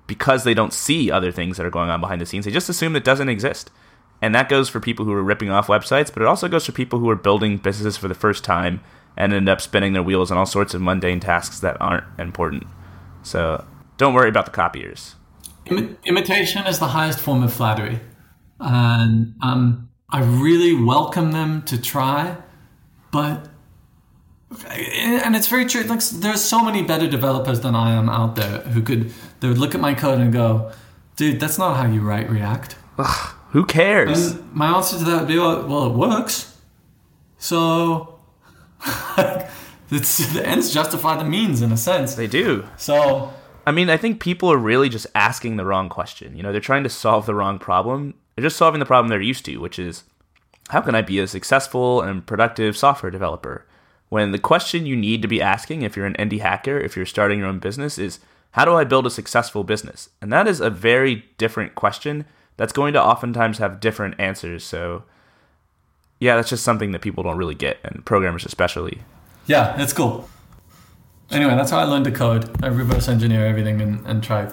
[0.06, 2.68] because they don't see other things that are going on behind the scenes, they just
[2.68, 3.70] assume it doesn't exist.
[4.20, 6.72] And that goes for people who are ripping off websites, but it also goes for
[6.72, 8.80] people who are building businesses for the first time
[9.16, 12.64] and end up spinning their wheels on all sorts of mundane tasks that aren't important.
[13.22, 13.64] So
[13.98, 15.14] don't worry about the copiers.
[15.66, 18.00] Imi- imitation is the highest form of flattery,
[18.58, 22.36] and um, I really welcome them to try,
[23.12, 23.46] but.
[24.68, 25.82] And it's very true.
[25.82, 29.58] Like, there's so many better developers than I am out there who could they would
[29.58, 30.72] look at my code and go,
[31.16, 32.76] "Dude, that's not how you write React."
[33.50, 34.32] Who cares?
[34.32, 36.56] And my answer to that would be, well, well it works.
[37.38, 38.20] So,
[39.90, 42.14] it's, the ends justify the means in a sense.
[42.14, 42.66] They do.
[42.76, 43.32] So,
[43.66, 46.36] I mean, I think people are really just asking the wrong question.
[46.36, 48.14] You know, they're trying to solve the wrong problem.
[48.34, 50.04] They're just solving the problem they're used to, which is
[50.68, 53.66] how can I be a successful and productive software developer?
[54.10, 57.06] When the question you need to be asking if you're an indie hacker, if you're
[57.06, 58.18] starting your own business, is
[58.50, 60.10] how do I build a successful business?
[60.20, 64.64] And that is a very different question that's going to oftentimes have different answers.
[64.64, 65.04] So,
[66.18, 68.98] yeah, that's just something that people don't really get, and programmers especially.
[69.46, 70.28] yeah, that's cool.
[71.30, 72.50] Anyway, that's how I learned to code.
[72.62, 74.52] I reverse engineer everything and, and try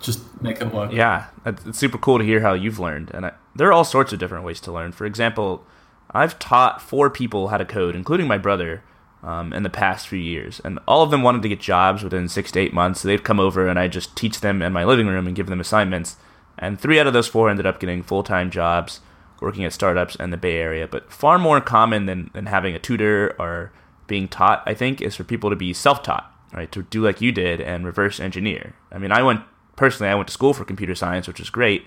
[0.00, 0.92] just make it work.
[0.92, 4.12] Yeah, it's super cool to hear how you've learned, and I, there are all sorts
[4.12, 4.92] of different ways to learn.
[4.92, 5.64] For example,
[6.10, 8.82] I've taught four people how to code, including my brother,
[9.22, 12.28] um, in the past few years, and all of them wanted to get jobs within
[12.28, 13.00] six to eight months.
[13.00, 15.48] So they'd come over, and I just teach them in my living room and give
[15.48, 16.16] them assignments.
[16.56, 19.00] And three out of those four ended up getting full time jobs,
[19.40, 20.86] working at startups in the Bay Area.
[20.86, 23.72] But far more common than, than having a tutor or
[24.06, 26.70] being taught, I think, is for people to be self taught, right?
[26.72, 28.74] To do like you did and reverse engineer.
[28.92, 29.42] I mean, I went
[29.76, 31.86] personally, I went to school for computer science, which was great,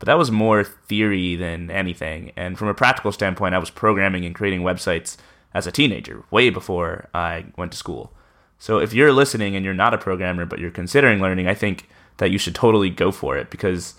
[0.00, 2.32] but that was more theory than anything.
[2.34, 5.18] And from a practical standpoint, I was programming and creating websites
[5.54, 8.12] as a teenager, way before I went to school.
[8.58, 11.88] So if you're listening and you're not a programmer, but you're considering learning, I think
[12.16, 13.94] that you should totally go for it because,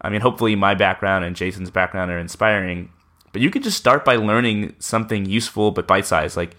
[0.00, 2.90] I mean, hopefully my background and Jason's background are inspiring,
[3.32, 6.56] but you could just start by learning something useful but bite sized, like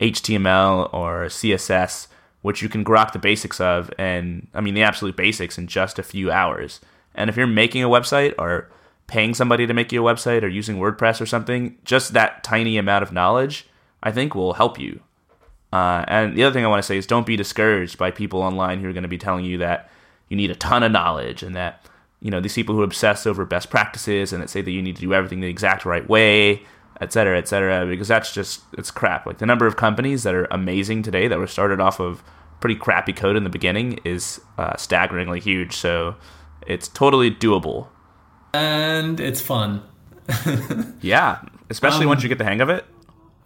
[0.00, 2.06] HTML or CSS,
[2.40, 5.98] which you can grok the basics of, and I mean, the absolute basics in just
[5.98, 6.80] a few hours.
[7.20, 8.68] And if you're making a website or
[9.06, 12.78] paying somebody to make you a website or using WordPress or something, just that tiny
[12.78, 13.66] amount of knowledge,
[14.02, 15.00] I think will help you.
[15.72, 18.42] Uh, and the other thing I want to say is don't be discouraged by people
[18.42, 19.90] online who are going to be telling you that
[20.28, 21.84] you need a ton of knowledge and that,
[22.20, 24.96] you know, these people who obsess over best practices and that say that you need
[24.96, 26.62] to do everything the exact right way,
[27.00, 29.26] et cetera, et cetera, because that's just, it's crap.
[29.26, 32.22] Like the number of companies that are amazing today that were started off of
[32.60, 35.76] pretty crappy code in the beginning is uh, staggeringly huge.
[35.76, 36.16] So
[36.66, 37.88] it's totally doable.
[38.52, 39.82] And it's fun.
[41.00, 42.84] Yeah, especially once you get the hang of it.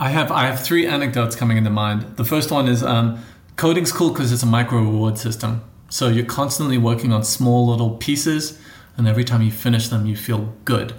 [0.01, 2.17] I have I have three anecdotes coming into mind.
[2.17, 3.23] The first one is um,
[3.57, 5.63] coding's cool because it's a micro reward system.
[5.89, 8.59] So you're constantly working on small little pieces,
[8.97, 10.95] and every time you finish them, you feel good.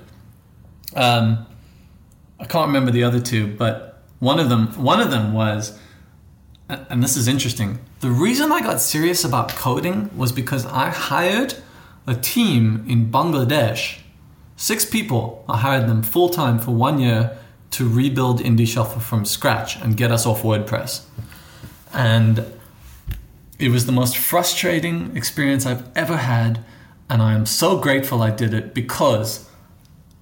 [0.95, 1.45] Um,
[2.39, 5.77] I can't remember the other two, but one of them one of them was,
[6.69, 7.79] and this is interesting.
[7.99, 11.55] The reason I got serious about coding was because I hired
[12.07, 13.99] a team in Bangladesh
[14.57, 15.43] Six people.
[15.49, 17.37] I hired them full time for one year
[17.71, 21.03] to rebuild Indie Shuffle from scratch and get us off WordPress.
[21.93, 22.45] And
[23.59, 26.63] it was the most frustrating experience I've ever had.
[27.09, 29.49] And I am so grateful I did it because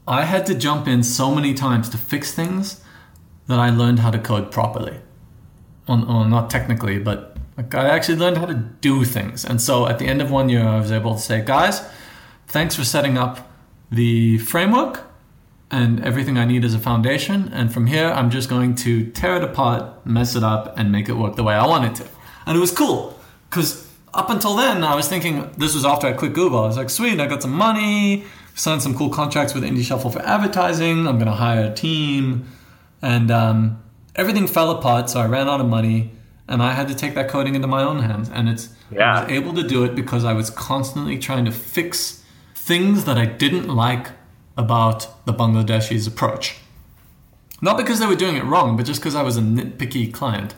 [0.08, 2.82] I had to jump in so many times to fix things
[3.48, 4.98] that I learned how to code properly.
[5.88, 9.46] Well, well, not technically, but like I actually learned how to do things.
[9.46, 11.82] And so at the end of one year, I was able to say, guys,
[12.48, 13.52] thanks for setting up
[13.92, 15.06] the framework
[15.74, 17.50] and everything I need is a foundation.
[17.52, 21.10] And from here, I'm just going to tear it apart, mess it up, and make
[21.10, 22.10] it work the way I want it to.
[22.46, 26.14] And it was cool because up until then, I was thinking this was after I
[26.14, 26.60] quit Google.
[26.60, 30.12] I was like, sweet, I got some money, signed some cool contracts with Indie Shuffle
[30.12, 31.08] for advertising.
[31.08, 32.48] I'm going to hire a team.
[33.02, 33.84] And um,
[34.16, 36.12] everything fell apart, so I ran out of money.
[36.48, 38.30] And I had to take that coding into my own hands.
[38.30, 39.20] And it's Yeah.
[39.20, 42.24] I was able to do it because I was constantly trying to fix
[42.56, 44.12] things that I didn't like
[44.58, 46.58] about the Bangladeshis' approach.
[47.62, 50.54] Not because they were doing it wrong, but just because I was a nitpicky client.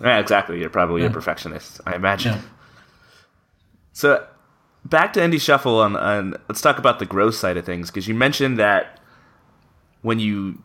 [0.00, 0.60] Yeah, exactly.
[0.60, 2.34] You're probably a perfectionist, I imagine.
[2.34, 2.40] Yeah.
[3.92, 4.26] So
[4.84, 8.06] back to Indie Shuffle and, and let's talk about the growth side of things because
[8.06, 9.00] you mentioned that
[10.02, 10.62] when you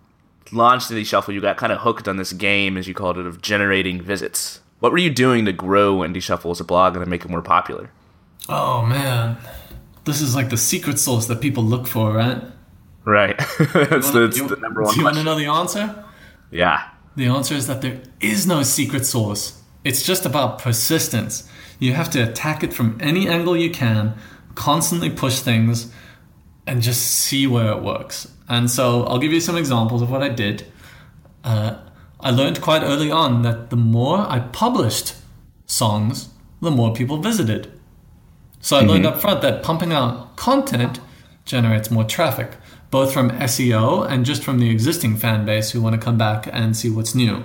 [0.52, 3.26] launched Indie Shuffle, you got kind of hooked on this game, as you called it,
[3.26, 4.62] of generating visits.
[4.80, 7.30] What were you doing to grow Indie Shuffle as a blog and to make it
[7.30, 7.92] more popular?
[8.48, 9.38] Oh man,
[10.06, 12.42] this is like the secret sauce that people look for, right?
[13.06, 13.38] Right.
[13.60, 16.04] that's the, You- the number one Do you want to know the answer?
[16.52, 16.90] Yeah.
[17.16, 19.62] The answer is that there is no secret sauce.
[19.84, 21.50] It's just about persistence.
[21.80, 24.16] You have to attack it from any angle you can,
[24.56, 25.92] constantly push things,
[26.68, 28.32] and just see where it works.
[28.50, 30.66] And so I'll give you some examples of what I did.
[31.44, 31.78] Uh,
[32.20, 35.16] I learned quite early on that the more I published
[35.66, 36.30] songs,
[36.62, 37.72] the more people visited.
[38.60, 41.00] So I learned up front that pumping out content
[41.46, 42.58] generates more traffic,
[42.92, 46.50] both from SEO and just from the existing fan base who want to come back
[46.52, 47.44] and see what's new.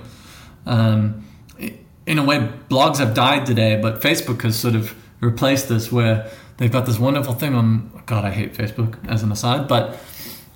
[0.67, 1.25] Um,
[2.07, 6.29] in a way, blogs have died today, but Facebook has sort of replaced this where
[6.57, 8.03] they've got this wonderful thing on.
[8.07, 9.99] God, I hate Facebook as an aside, but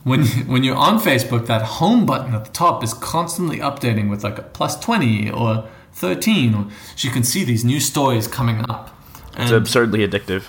[0.08, 4.24] when when you're on Facebook, that home button at the top is constantly updating with
[4.24, 6.66] like a plus twenty or thirteen, or
[6.96, 8.94] so you can see these new stories coming up.
[9.36, 10.44] It's absurdly addictive.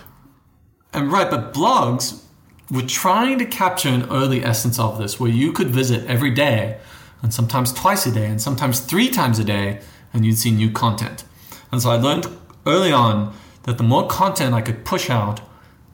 [0.93, 2.23] and right, but blogs
[2.71, 6.79] were trying to capture an early essence of this, where you could visit every day,
[7.21, 9.81] and sometimes twice a day, and sometimes three times a day,
[10.13, 11.23] and you'd see new content.
[11.71, 12.27] And so I learned
[12.65, 15.41] early on that the more content I could push out,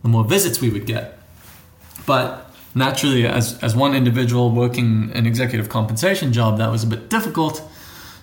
[0.04, 1.19] the more visits we would get.
[2.06, 2.45] But
[2.76, 7.64] naturally, as, as one individual working an executive compensation job, that was a bit difficult.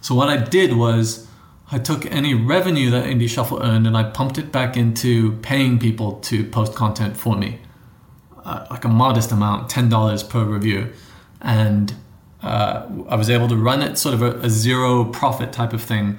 [0.01, 1.27] So what I did was
[1.71, 5.79] I took any revenue that Indie Shuffle earned and I pumped it back into paying
[5.79, 7.61] people to post content for me,
[8.45, 10.93] uh, like a modest amount, ten dollars per review,
[11.41, 11.95] and
[12.43, 15.83] uh, I was able to run it sort of a, a zero profit type of
[15.83, 16.19] thing.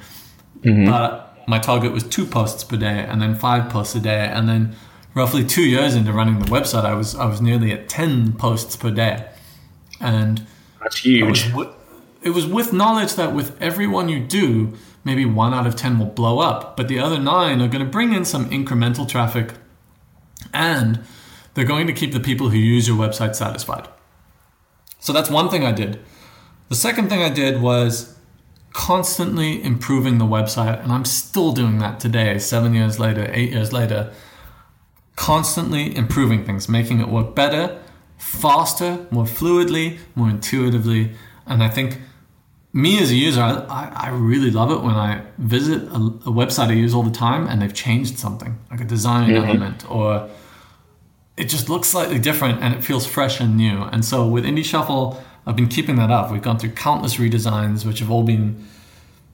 [0.86, 4.50] But my target was two posts per day, and then five posts a day, and
[4.50, 4.76] then
[5.14, 8.76] roughly two years into running the website, I was I was nearly at ten posts
[8.76, 9.28] per day,
[10.00, 10.46] and
[10.82, 11.68] That's it was, huge.
[12.22, 14.74] it was with knowledge that with every one you do,
[15.04, 17.90] maybe one out of 10 will blow up, but the other nine are going to
[17.90, 19.54] bring in some incremental traffic
[20.54, 21.04] and
[21.54, 23.88] they're going to keep the people who use your website satisfied.
[25.00, 26.00] So that's one thing I did.
[26.70, 28.16] The second thing I did was
[28.72, 33.72] constantly improving the website, and I'm still doing that today, seven years later, eight years
[33.72, 34.12] later.
[35.16, 37.80] Constantly improving things, making it work better,
[38.18, 41.12] faster, more fluidly, more intuitively.
[41.46, 42.00] And I think
[42.74, 46.70] me as a user, I, I really love it when I visit a, a website
[46.70, 49.46] I use all the time and they've changed something, like a design mm-hmm.
[49.46, 50.30] element, or
[51.38, 53.84] it just looks slightly different and it feels fresh and new.
[53.84, 56.32] And so with Indie Shuffle, I've been keeping that up.
[56.32, 58.66] We've gone through countless redesigns, which have all been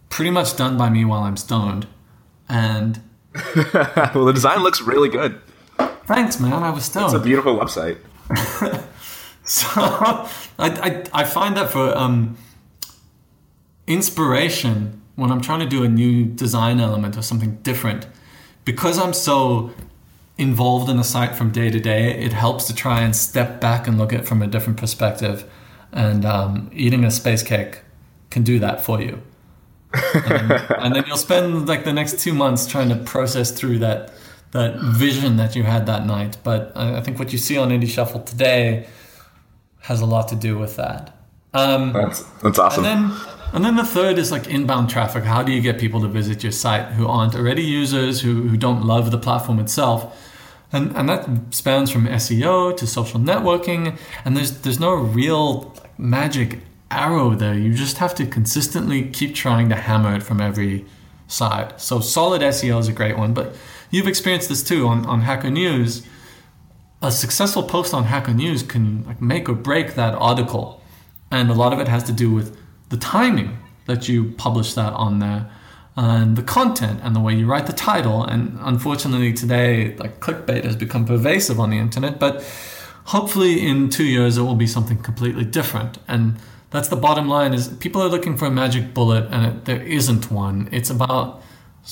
[0.10, 1.88] pretty much done by me while I'm stoned.
[2.50, 3.02] And
[3.56, 5.40] well, the design looks really good.
[6.10, 6.64] Thanks, man.
[6.64, 7.98] I was still It's a beautiful website.
[9.50, 12.38] So I, I, I find that for um,
[13.88, 18.06] inspiration when I'm trying to do a new design element or something different,
[18.64, 19.72] because I'm so
[20.38, 23.88] involved in the site from day to day, it helps to try and step back
[23.88, 25.50] and look at it from a different perspective.
[25.92, 27.82] And um, eating a space cake
[28.30, 29.20] can do that for you.
[30.14, 34.14] and, and then you'll spend like the next two months trying to process through that
[34.52, 36.38] that vision that you had that night.
[36.44, 38.88] But I, I think what you see on Indie Shuffle today
[39.82, 41.16] has a lot to do with that.
[41.54, 42.86] Um, That's that's awesome.
[42.86, 43.20] and then
[43.54, 45.24] and then the third is like inbound traffic.
[45.24, 48.56] How do you get people to visit your site who aren't already users, who, who
[48.58, 50.16] don't love the platform itself?
[50.72, 53.98] And and that spans from SEO to social networking.
[54.24, 56.60] And there's there's no real magic
[56.92, 57.56] arrow there.
[57.56, 60.86] You just have to consistently keep trying to hammer it from every
[61.28, 61.80] side.
[61.82, 63.56] So solid SEO is a great one, but
[63.90, 66.04] you've experienced this too on, on Hacker News.
[67.02, 70.82] A successful post on Hacker News can like make or break that article
[71.32, 72.58] and a lot of it has to do with
[72.90, 75.50] the timing that you publish that on there
[75.96, 80.64] and the content and the way you write the title and unfortunately today like clickbait
[80.64, 82.44] has become pervasive on the internet but
[83.10, 85.98] hopefully in two years it will be something completely different.
[86.08, 86.38] And
[86.70, 89.82] that's the bottom line: is people are looking for a magic bullet, and it, there
[89.82, 90.70] isn't one.
[90.72, 91.42] It's about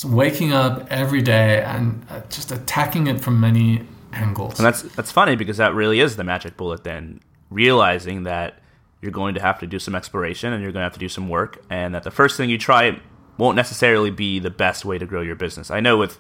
[0.06, 3.84] waking up every day and uh, just attacking it from many
[4.14, 4.60] angles.
[4.60, 6.84] And that's that's funny because that really is the magic bullet.
[6.84, 8.60] Then realizing that
[9.02, 11.10] you're going to have to do some exploration and you're going to have to do
[11.10, 13.00] some work, and that the first thing you try
[13.38, 15.70] won't necessarily be the best way to grow your business.
[15.70, 16.20] I know with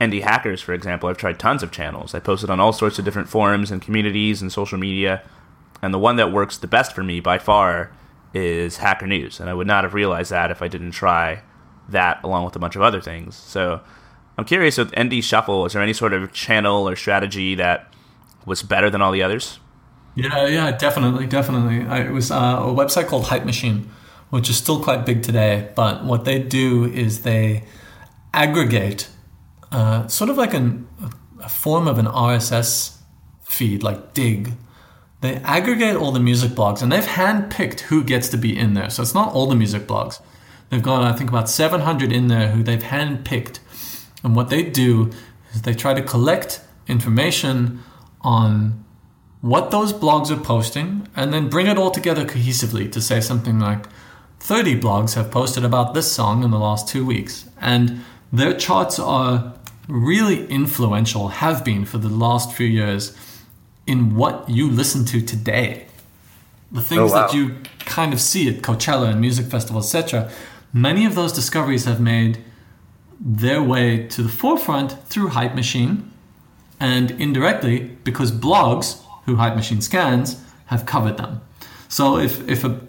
[0.00, 2.14] indie hackers, for example, I've tried tons of channels.
[2.14, 5.22] I posted on all sorts of different forums and communities and social media,
[5.82, 7.90] and the one that works the best for me by far
[8.34, 9.40] is Hacker News.
[9.40, 11.42] And I would not have realized that if I didn't try
[11.88, 13.34] that along with a bunch of other things.
[13.36, 13.80] So
[14.38, 17.92] I'm curious with Indie Shuffle, is there any sort of channel or strategy that
[18.46, 19.58] was better than all the others?
[20.14, 21.86] Yeah, yeah, definitely, definitely.
[21.86, 23.90] I, it was uh, a website called Hype Machine,
[24.30, 25.70] which is still quite big today.
[25.74, 27.64] But what they do is they
[28.34, 29.08] aggregate,
[29.70, 30.86] uh, sort of like an,
[31.40, 32.98] a form of an RSS
[33.42, 34.52] feed, like Digg.
[35.22, 38.90] They aggregate all the music blogs, and they've handpicked who gets to be in there.
[38.90, 40.20] So it's not all the music blogs.
[40.72, 43.58] They've got, I think, about 700 in there who they've handpicked.
[44.24, 45.10] And what they do
[45.52, 47.80] is they try to collect information
[48.22, 48.82] on
[49.42, 53.60] what those blogs are posting and then bring it all together cohesively to say something
[53.60, 53.84] like
[54.40, 57.50] 30 blogs have posted about this song in the last two weeks.
[57.60, 58.02] And
[58.32, 59.52] their charts are
[59.88, 63.14] really influential, have been for the last few years,
[63.86, 65.84] in what you listen to today.
[66.70, 67.26] The things oh, wow.
[67.26, 70.32] that you kind of see at Coachella and music festivals, etc.
[70.72, 72.42] Many of those discoveries have made
[73.20, 76.10] their way to the forefront through Hype Machine
[76.80, 81.40] and indirectly because blogs, who Hype Machine scans, have covered them.
[81.88, 82.80] So if, if, a,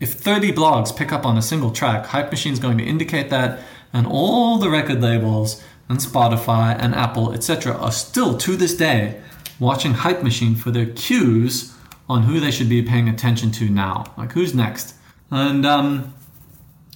[0.00, 3.30] if 30 blogs pick up on a single track, Hype Machine is going to indicate
[3.30, 3.60] that,
[3.92, 9.22] and all the record labels and Spotify and Apple, etc., are still to this day
[9.58, 11.74] watching Hype Machine for their cues
[12.08, 14.12] on who they should be paying attention to now.
[14.18, 14.94] Like who's next?
[15.30, 16.14] And um,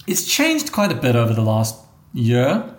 [0.07, 1.79] it's changed quite a bit over the last
[2.13, 2.73] year.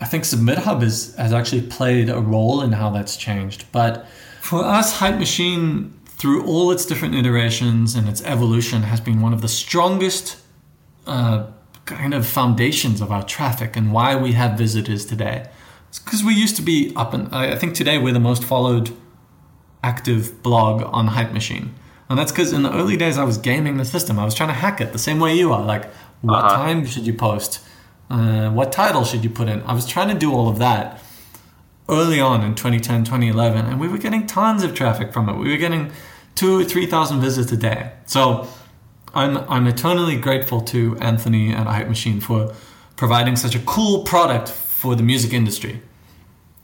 [0.00, 3.64] I think SubmitHub is, has actually played a role in how that's changed.
[3.72, 4.06] But
[4.40, 9.32] for us, Hype Machine, through all its different iterations and its evolution, has been one
[9.32, 10.36] of the strongest
[11.06, 11.46] uh,
[11.84, 15.48] kind of foundations of our traffic and why we have visitors today.
[15.88, 18.90] It's because we used to be up and I think today we're the most followed
[19.82, 21.74] active blog on Hype Machine.
[22.08, 24.18] And that's because in the early days I was gaming the system.
[24.18, 25.64] I was trying to hack it the same way you are.
[25.64, 25.90] Like,
[26.24, 26.56] what uh-huh.
[26.56, 27.60] time should you post?
[28.10, 29.62] Uh, what title should you put in?
[29.62, 31.02] I was trying to do all of that
[31.88, 35.36] early on in 2010, 2011, and we were getting tons of traffic from it.
[35.36, 35.92] We were getting
[36.34, 37.92] two or 3,000 visits a day.
[38.06, 38.48] So
[39.14, 42.54] I'm, I'm eternally grateful to Anthony and Hype Machine for
[42.96, 45.82] providing such a cool product for the music industry.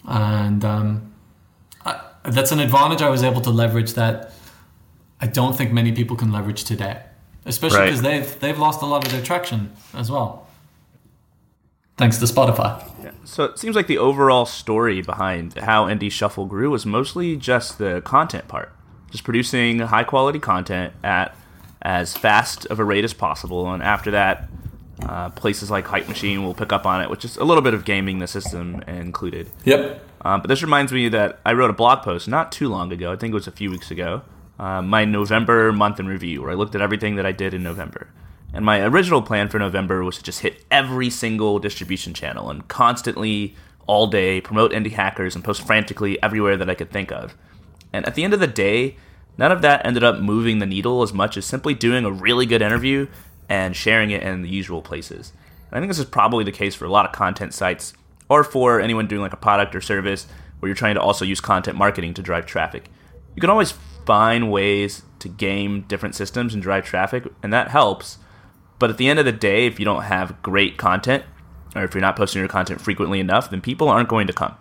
[0.06, 1.12] And um,
[1.84, 4.32] I, that's an advantage I was able to leverage that
[5.20, 7.02] I don't think many people can leverage today
[7.50, 8.22] especially because right.
[8.22, 10.46] they've they've lost a lot of their traction as well,
[11.96, 12.82] thanks to Spotify.
[13.02, 13.10] Yeah.
[13.24, 17.78] So it seems like the overall story behind how Indie Shuffle grew was mostly just
[17.78, 18.72] the content part,
[19.10, 21.36] just producing high quality content at
[21.82, 24.48] as fast of a rate as possible, and after that.
[25.02, 27.72] Uh, places like Hype Machine will pick up on it, which is a little bit
[27.72, 29.48] of gaming the system included.
[29.64, 29.98] Yep.
[30.20, 33.10] Um, but this reminds me that I wrote a blog post not too long ago.
[33.10, 34.20] I think it was a few weeks ago,
[34.60, 37.62] uh, my November month in review, where I looked at everything that I did in
[37.62, 38.08] November.
[38.52, 42.68] And my original plan for November was to just hit every single distribution channel and
[42.68, 43.56] constantly,
[43.86, 47.34] all day, promote indie hackers and post frantically everywhere that I could think of.
[47.90, 48.96] And at the end of the day,
[49.38, 52.44] none of that ended up moving the needle as much as simply doing a really
[52.44, 53.06] good interview
[53.48, 55.32] and sharing it in the usual places.
[55.70, 57.94] And I think this is probably the case for a lot of content sites
[58.28, 60.26] or for anyone doing like a product or service
[60.58, 62.90] where you're trying to also use content marketing to drive traffic.
[63.34, 63.72] You can always
[64.10, 68.18] find ways to game different systems and drive traffic, and that helps.
[68.80, 71.22] But at the end of the day, if you don't have great content,
[71.76, 74.56] or if you're not posting your content frequently enough, then people aren't going to come.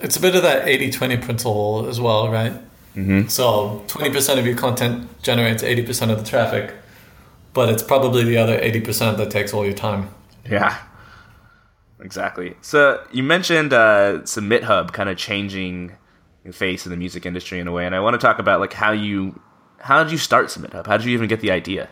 [0.00, 2.54] It's a bit of that 80 20 principle as well, right?
[2.96, 3.28] Mm-hmm.
[3.28, 6.74] So 20% of your content generates 80% of the traffic,
[7.52, 10.10] but it's probably the other 80% that takes all your time.
[10.50, 10.76] Yeah,
[12.00, 12.56] exactly.
[12.62, 15.92] So you mentioned uh, SubmitHub kind of changing
[16.52, 17.86] face in the music industry in a way.
[17.86, 19.40] And I want to talk about like how you
[19.78, 20.86] how did you start SubmitHub?
[20.86, 21.88] How did you even get the idea?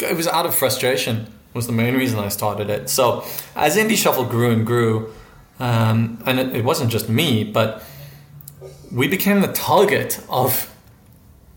[0.00, 1.32] It was out of frustration.
[1.54, 2.90] Was the main reason I started it.
[2.90, 3.24] So
[3.54, 5.14] as Indie Shuffle grew and grew,
[5.58, 7.82] um, and it, it wasn't just me, but
[8.92, 10.70] we became the target of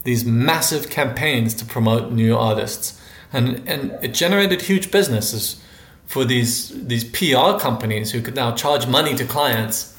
[0.03, 2.99] these massive campaigns to promote new artists,
[3.34, 5.61] and and it generated huge businesses
[6.05, 9.95] for these these PR companies who could now charge money to clients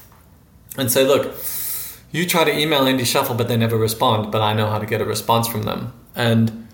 [0.77, 1.33] and say, look,
[2.11, 4.31] you try to email Indie Shuffle, but they never respond.
[4.31, 5.93] But I know how to get a response from them.
[6.15, 6.67] And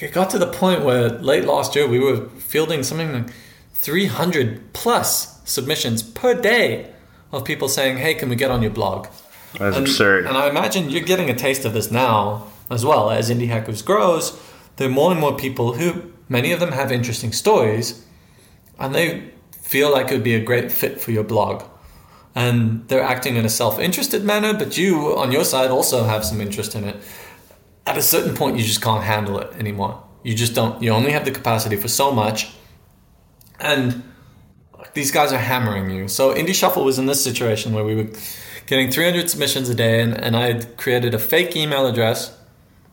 [0.00, 3.30] it got to the point where late last year we were fielding something like
[3.74, 6.90] 300 plus submissions per day
[7.32, 9.06] of people saying, "Hey, can we get on your blog?"
[9.58, 10.26] That's and, absurd.
[10.26, 13.82] And I imagine you're getting a taste of this now as well as Indie Hackers
[13.82, 14.36] grows.
[14.76, 18.04] There are more and more people who, many of them have interesting stories,
[18.80, 19.30] and they
[19.62, 21.62] feel like it would be a great fit for your blog
[22.34, 26.40] and they're acting in a self-interested manner but you on your side also have some
[26.40, 26.96] interest in it.
[27.86, 30.02] At a certain point you just can't handle it anymore.
[30.22, 32.54] You just don't you only have the capacity for so much.
[33.60, 34.02] And
[34.94, 36.08] these guys are hammering you.
[36.08, 38.08] So indie shuffle was in this situation where we were
[38.66, 42.38] getting 300 submissions a day and, and i had created a fake email address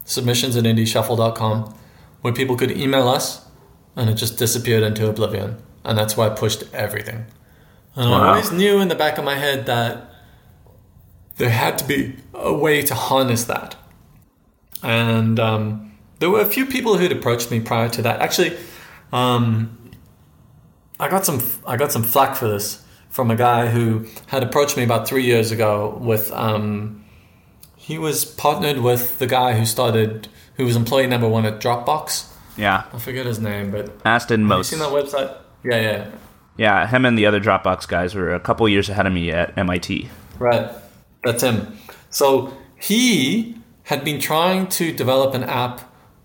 [0.03, 1.73] submissions at indieshuffle.com
[2.21, 3.45] where people could email us
[3.95, 5.57] and it just disappeared into oblivion.
[5.83, 7.25] And that's why i pushed everything
[7.95, 10.09] and I always knew in the back of my head that
[11.37, 13.75] there had to be a way to harness that.
[14.83, 18.21] And um, there were a few people who'd approached me prior to that.
[18.21, 18.57] Actually,
[19.11, 19.77] um,
[20.99, 24.77] I got some I got some flack for this from a guy who had approached
[24.77, 26.31] me about three years ago with.
[26.31, 26.97] Um,
[27.81, 32.31] he was partnered with the guy who started, who was employee number one at Dropbox.
[32.55, 32.83] Yeah.
[32.93, 34.69] I forget his name, but Aston have you Most.
[34.69, 35.35] seen that website?
[35.63, 36.11] Yeah, yeah.
[36.57, 39.57] Yeah, him and the other Dropbox guys were a couple years ahead of me at
[39.57, 40.09] MIT.
[40.37, 40.69] Right.
[41.23, 41.77] That's him.
[42.09, 45.81] So he had been trying to develop an app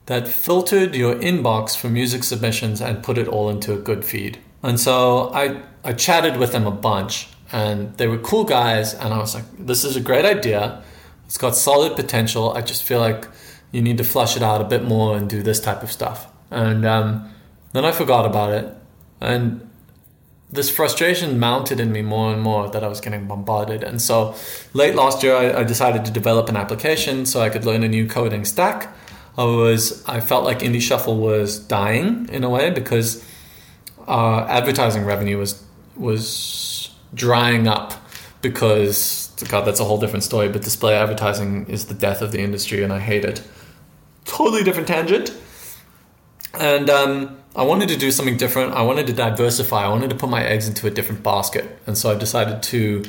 [0.07, 4.39] that filtered your inbox for music submissions and put it all into a good feed.
[4.63, 9.13] And so I I chatted with them a bunch and they were cool guys and
[9.13, 10.83] I was like this is a great idea.
[11.27, 12.53] It's got solid potential.
[12.53, 13.27] I just feel like
[13.73, 16.29] you need to flush it out a bit more and do this type of stuff.
[16.51, 17.29] And um,
[17.73, 18.73] then I forgot about it.
[19.21, 19.66] And
[20.51, 23.83] this frustration mounted in me more and more that I was getting bombarded.
[23.83, 24.35] And so
[24.75, 27.89] late last year, I, I decided to develop an application so I could learn a
[27.89, 28.95] new coding stack.
[29.37, 33.25] I was I felt like Indie Shuffle was dying in a way because
[34.07, 35.63] uh, advertising revenue was
[35.97, 37.95] was drying up
[38.41, 40.49] because God, that's a whole different story.
[40.49, 43.43] But display advertising is the death of the industry, and I hate it.
[44.25, 45.33] Totally different tangent.
[46.59, 48.75] And um, I wanted to do something different.
[48.75, 49.85] I wanted to diversify.
[49.85, 51.79] I wanted to put my eggs into a different basket.
[51.87, 53.05] And so I decided to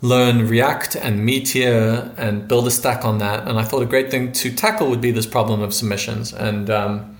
[0.00, 3.48] learn React and Meteor and build a stack on that.
[3.48, 6.32] And I thought a great thing to tackle would be this problem of submissions.
[6.32, 7.18] And um,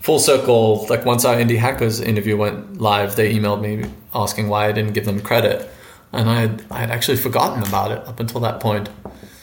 [0.00, 4.66] full circle, like once our Indie Hackers interview went live, they emailed me asking why
[4.66, 5.70] I didn't give them credit.
[6.12, 8.88] And I had, I had actually forgotten about it up until that point.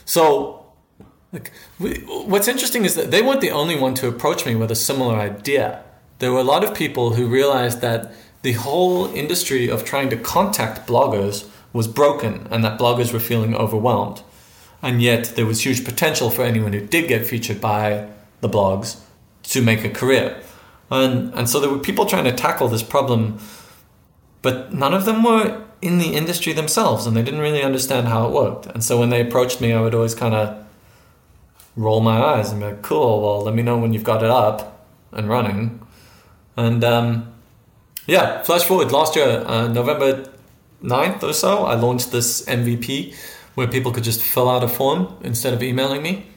[0.06, 0.65] So
[1.36, 4.72] like, we, what's interesting is that they weren't the only one to approach me with
[4.72, 5.84] a similar idea.
[6.20, 10.18] There were a lot of people who realized that the whole industry of trying to
[10.18, 14.22] contact bloggers was broken and that bloggers were feeling overwhelmed.
[14.82, 18.08] And yet there was huge potential for anyone who did get featured by
[18.40, 19.02] the blogs
[19.44, 20.40] to make a career.
[20.90, 23.40] And, and so there were people trying to tackle this problem,
[24.42, 28.26] but none of them were in the industry themselves and they didn't really understand how
[28.28, 28.68] it worked.
[28.68, 30.65] And so when they approached me, I would always kind of
[31.76, 34.30] roll my eyes and be like, cool, well, let me know when you've got it
[34.30, 35.86] up and running.
[36.58, 37.34] And um,
[38.06, 40.30] yeah, flash forward last year, uh, November
[40.84, 43.16] 9th or so, I launched this MVP
[43.56, 46.28] where people could just fill out a form instead of emailing me.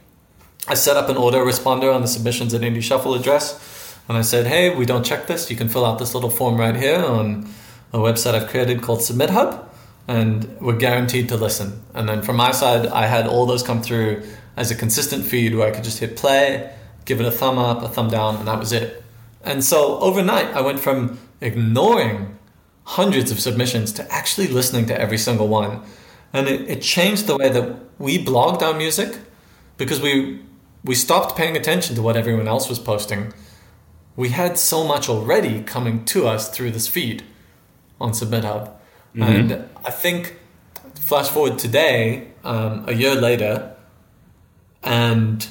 [0.66, 4.46] I set up an autoresponder on the submissions at Indie Shuffle address and I said,
[4.46, 5.50] hey, we don't check this.
[5.50, 7.48] You can fill out this little form right here on
[7.92, 9.67] a website I've created called SubmitHub
[10.08, 11.84] and we're guaranteed to listen.
[11.94, 14.22] And then from my side, I had all those come through
[14.56, 17.82] as a consistent feed where I could just hit play, give it a thumb up,
[17.82, 19.04] a thumb down, and that was it.
[19.44, 22.38] And so overnight, I went from ignoring
[22.84, 25.82] hundreds of submissions to actually listening to every single one.
[26.32, 29.18] And it, it changed the way that we blogged our music
[29.76, 30.40] because we
[30.84, 33.32] we stopped paying attention to what everyone else was posting.
[34.16, 37.24] We had so much already coming to us through this feed
[38.00, 38.77] on SubmitHub.
[39.22, 40.36] And I think,
[41.00, 43.74] flash forward today, um, a year later,
[44.82, 45.46] and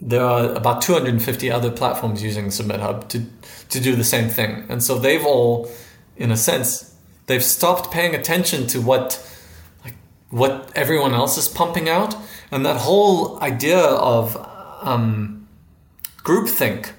[0.00, 3.26] there are about 250 other platforms using SubmitHub to,
[3.68, 4.64] to do the same thing.
[4.68, 5.70] And so they've all,
[6.16, 6.94] in a sense,
[7.26, 9.26] they've stopped paying attention to what
[9.84, 9.94] like
[10.30, 12.16] what everyone else is pumping out.
[12.50, 14.36] And that whole idea of
[14.80, 15.46] um,
[16.18, 16.92] groupthink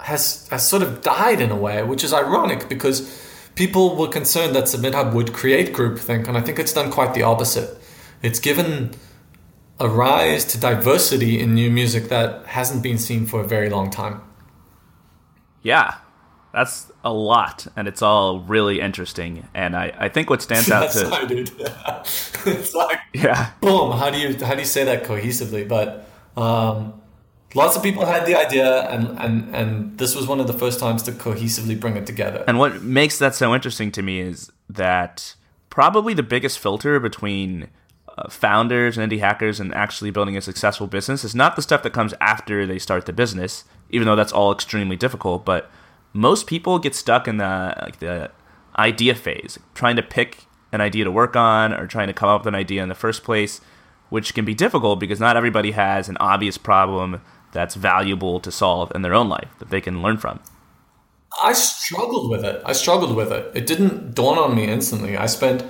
[0.00, 3.21] has has sort of died in a way, which is ironic because
[3.54, 7.22] people were concerned that SubmitHub would create groupthink, and I think it's done quite the
[7.22, 7.78] opposite.
[8.22, 8.92] It's given
[9.80, 13.90] a rise to diversity in new music that hasn't been seen for a very long
[13.90, 14.22] time.
[15.62, 15.96] Yeah,
[16.52, 19.48] that's a lot, and it's all really interesting.
[19.54, 21.50] And I, I think what stands out to dude.
[22.46, 23.92] it's like yeah, boom.
[23.92, 25.66] How do you how do you say that cohesively?
[25.66, 27.01] But um,
[27.54, 30.78] lots of people had the idea, and and and this was one of the first
[30.80, 32.44] times to cohesively bring it together.
[32.46, 35.34] and what makes that so interesting to me is that
[35.70, 37.68] probably the biggest filter between
[38.18, 41.82] uh, founders and indie hackers and actually building a successful business is not the stuff
[41.82, 45.44] that comes after they start the business, even though that's all extremely difficult.
[45.44, 45.70] But
[46.12, 48.30] most people get stuck in the like the
[48.78, 52.42] idea phase, trying to pick an idea to work on or trying to come up
[52.42, 53.60] with an idea in the first place,
[54.08, 57.20] which can be difficult because not everybody has an obvious problem
[57.52, 60.40] that's valuable to solve in their own life that they can learn from.
[61.40, 62.60] I struggled with it.
[62.64, 63.50] I struggled with it.
[63.54, 65.16] It didn't dawn on me instantly.
[65.16, 65.64] I spent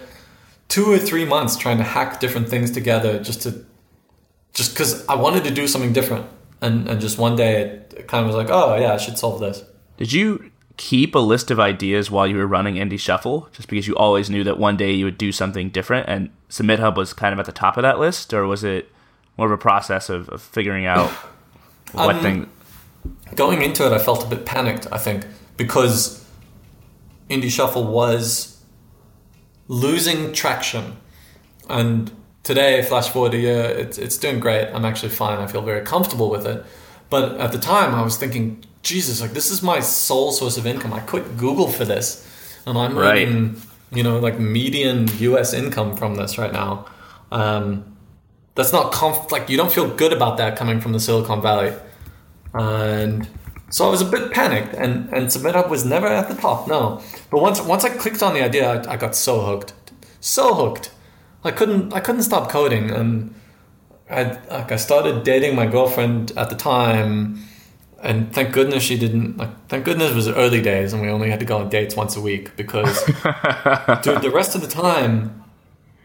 [0.68, 3.64] two or three months trying to hack different things together just to
[4.54, 6.26] just because I wanted to do something different.
[6.60, 9.18] And and just one day it, it kind of was like, oh yeah, I should
[9.18, 9.64] solve this.
[9.96, 13.86] Did you keep a list of ideas while you were running Indie Shuffle just because
[13.86, 17.32] you always knew that one day you would do something different and SubmitHub was kind
[17.32, 18.32] of at the top of that list?
[18.32, 18.90] Or was it
[19.36, 21.12] more of a process of, of figuring out
[21.92, 22.46] what Um, thing?
[23.34, 24.86] Going into it, I felt a bit panicked.
[24.92, 25.24] I think
[25.56, 26.24] because
[27.30, 28.58] Indie Shuffle was
[29.68, 30.96] losing traction,
[31.68, 32.10] and
[32.42, 34.68] today, flash forward a year, it's it's doing great.
[34.74, 35.38] I'm actually fine.
[35.38, 36.64] I feel very comfortable with it.
[37.10, 40.66] But at the time, I was thinking, Jesus, like this is my sole source of
[40.66, 40.92] income.
[40.92, 42.26] I quit Google for this,
[42.66, 43.26] and I'm Right.
[43.26, 43.60] earning,
[43.92, 45.52] you know, like median U.S.
[45.52, 46.86] income from this right now.
[47.30, 47.84] Um,
[48.54, 51.74] that's not comf- like you don't feel good about that coming from the Silicon Valley,
[52.54, 53.28] and
[53.70, 54.74] so I was a bit panicked.
[54.74, 57.02] And and SubmitHub was never at the top, no.
[57.30, 59.72] But once once I clicked on the idea, I, I got so hooked,
[60.20, 60.90] so hooked.
[61.44, 63.34] I couldn't I couldn't stop coding, and
[64.10, 67.38] I like I started dating my girlfriend at the time,
[68.02, 69.38] and thank goodness she didn't.
[69.38, 71.96] Like thank goodness it was early days, and we only had to go on dates
[71.96, 73.02] once a week because,
[74.02, 75.41] dude, the rest of the time.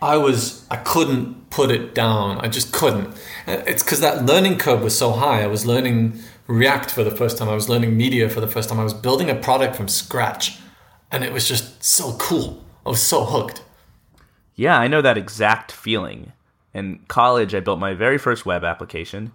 [0.02, 2.40] I was I couldn't put it down.
[2.40, 3.16] I just couldn't.
[3.48, 5.44] It's because that learning curve was so high.
[5.44, 7.50] I was learning React for the first time.
[7.50, 8.80] I was learning Meteor for the first time.
[8.80, 10.60] I was building a product from scratch,
[11.12, 12.64] and it was just so cool.
[12.86, 13.64] I was so hooked.
[14.56, 16.32] Yeah, I know that exact feeling.
[16.74, 19.32] In college, I built my very first web application,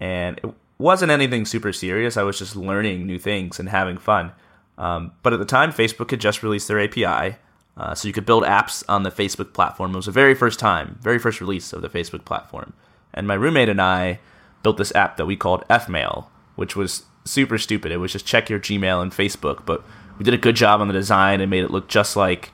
[0.00, 2.16] and it wasn't anything super serious.
[2.16, 4.32] I was just learning new things and having fun.
[4.78, 7.36] Um, but at the time, Facebook had just released their API,
[7.76, 9.92] uh, so you could build apps on the Facebook platform.
[9.92, 12.72] It was the very first time, very first release of the Facebook platform.
[13.14, 14.20] And my roommate and I
[14.62, 17.92] built this app that we called Fmail, which was super stupid.
[17.92, 19.82] It was just check your Gmail and Facebook, but
[20.18, 22.50] we did a good job on the design and made it look just like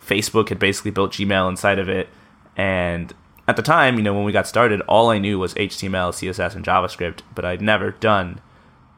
[0.00, 2.08] Facebook had basically built Gmail inside of it.
[2.56, 3.14] And
[3.46, 6.54] at the time, you know, when we got started, all I knew was HTML, CSS,
[6.54, 8.40] and JavaScript, but I'd never done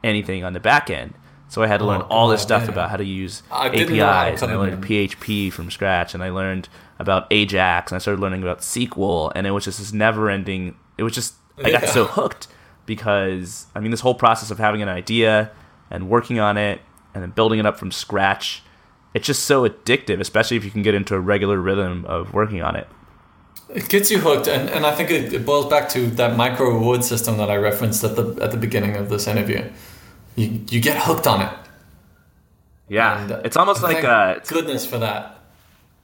[0.03, 1.13] anything on the back end.
[1.51, 2.71] So I had to learn Oh, all this God, stuff yeah.
[2.71, 4.81] about how to use I didn't know how APIs, and I learned them.
[4.83, 9.45] PHP from scratch, and I learned about Ajax, and I started learning about SQL, and
[9.45, 10.75] it was just this never-ending.
[10.97, 12.47] It was just I got so hooked
[12.85, 15.51] because I mean, this whole process of having an idea
[15.89, 16.79] and working on it
[17.13, 18.63] and then building it up from scratch,
[19.13, 22.61] it's just so addictive, especially if you can get into a regular rhythm of working
[22.61, 22.87] on it.
[23.67, 26.69] It gets you hooked, and, and I think it, it boils back to that micro
[26.69, 29.69] reward system that I referenced at the at the beginning of this interview.
[30.41, 31.53] You you get hooked on it.
[32.87, 35.37] Yeah, And, uh, it's almost like thank uh, it's- goodness for that.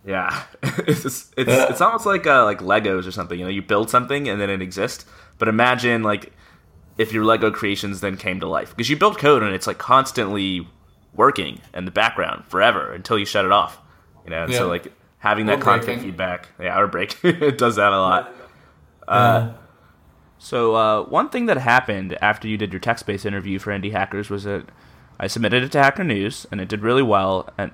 [0.05, 1.67] Yeah, it's just, it's Yeah.
[1.69, 3.37] it's almost like uh, like Legos or something.
[3.37, 5.05] You know, you build something and then it exists.
[5.37, 6.31] But imagine like
[6.97, 9.77] if your Lego creations then came to life because you build code and it's like
[9.79, 10.65] constantly
[11.13, 13.79] working in the background forever until you shut it off.
[14.23, 16.03] You know, and so like having that Or content breaking.
[16.03, 18.33] feedback, yeah, or break, it does that a lot.
[19.07, 19.51] Uh,
[20.39, 24.29] So uh, one thing that happened after you did your text-based interview for Indie Hackers
[24.29, 24.65] was that
[25.19, 27.49] I submitted it to Hacker News and it did really well.
[27.57, 27.71] And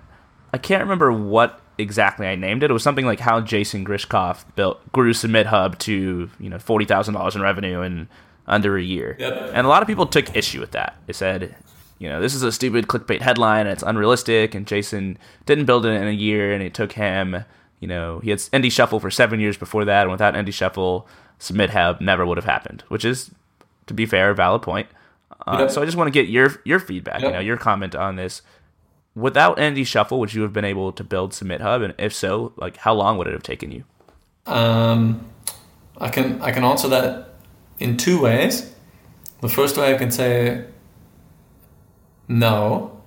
[0.53, 2.69] I can't remember what exactly I named it.
[2.69, 7.15] It was something like how Jason Grishkoff built grew SubmitHub to you know forty thousand
[7.15, 8.07] dollars in revenue in
[8.47, 9.15] under a year.
[9.19, 9.51] Yep.
[9.53, 10.97] And a lot of people took issue with that.
[11.07, 11.55] They said,
[11.99, 14.53] you know, this is a stupid clickbait headline and it's unrealistic.
[14.53, 17.45] And Jason didn't build it in a year, and it took him.
[17.79, 21.07] You know, he had Indie Shuffle for seven years before that, and without Indie Shuffle,
[21.43, 22.83] SubmitHub never would have happened.
[22.87, 23.31] Which is,
[23.87, 24.87] to be fair, a valid point.
[25.45, 25.67] Uh.
[25.67, 28.41] So I just want to get your your feedback, you know, your comment on this.
[29.15, 31.83] Without Indie Shuffle, would you have been able to build SubmitHub?
[31.83, 33.83] And if so, like how long would it have taken you?
[34.45, 35.29] Um,
[35.97, 37.35] I can I can answer that
[37.79, 38.73] in two ways.
[39.41, 40.65] The first way I can say
[42.27, 43.01] no,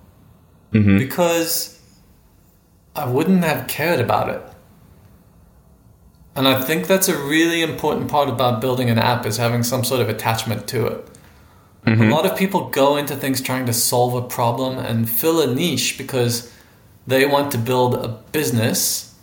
[0.71, 1.81] because
[2.95, 4.41] I wouldn't have cared about it.
[6.37, 9.83] And I think that's a really important part about building an app is having some
[9.83, 11.07] sort of attachment to it.
[11.83, 12.11] A mm-hmm.
[12.11, 15.97] lot of people go into things trying to solve a problem and fill a niche
[15.97, 16.53] because
[17.07, 19.15] they want to build a business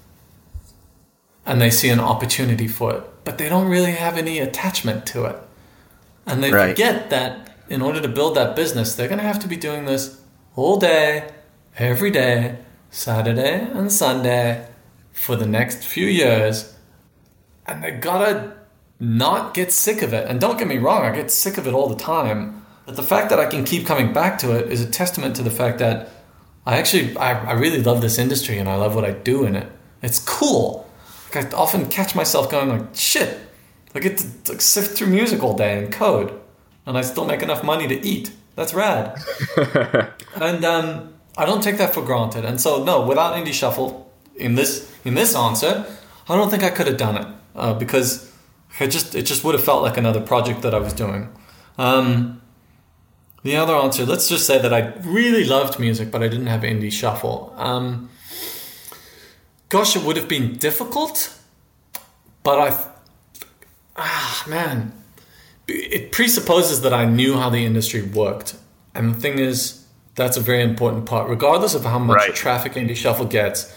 [1.46, 5.26] and they see an opportunity for it, but they don't really have any attachment to
[5.26, 5.36] it.
[6.26, 6.70] And they Right.
[6.70, 9.84] forget that in order to build that business, they're going to have to be doing
[9.84, 10.16] this
[10.56, 11.30] all day,
[11.78, 12.56] every day,
[12.90, 14.66] Saturday and Sunday
[15.12, 16.73] for the next few years.
[17.66, 18.54] And they gotta
[19.00, 20.28] not get sick of it.
[20.28, 22.64] And don't get me wrong, I get sick of it all the time.
[22.86, 25.42] But the fact that I can keep coming back to it is a testament to
[25.42, 26.10] the fact that
[26.66, 29.56] I actually I, I really love this industry and I love what I do in
[29.56, 29.70] it.
[30.02, 30.88] It's cool.
[31.34, 33.38] Like I often catch myself going like, shit,
[33.94, 36.38] I get to like, sift through music all day and code,
[36.86, 38.32] and I still make enough money to eat.
[38.54, 39.18] That's rad.
[40.36, 42.44] and um, I don't take that for granted.
[42.44, 45.86] And so no, without Indie Shuffle in this in this answer,
[46.28, 48.30] I don't think I could have done it uh, because
[48.80, 51.28] it just it just would have felt like another project that I was doing.
[51.78, 52.40] Um,
[53.42, 56.62] the other answer, let's just say that I really loved music, but I didn't have
[56.62, 57.52] Indie Shuffle.
[57.58, 58.08] Um,
[59.68, 61.36] gosh, it would have been difficult,
[62.42, 62.84] but I,
[63.96, 64.92] ah, man,
[65.68, 68.54] it presupposes that I knew how the industry worked.
[68.94, 69.84] And the thing is,
[70.14, 71.28] that's a very important part.
[71.28, 72.34] Regardless of how much Right.
[72.34, 73.74] traffic Indie Shuffle gets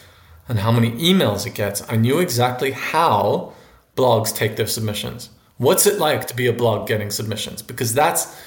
[0.48, 3.54] and how many emails it gets, I knew exactly how
[3.98, 5.30] blogs take their submissions.
[5.58, 7.62] What's it like to be a blog getting submissions?
[7.62, 8.40] Because that's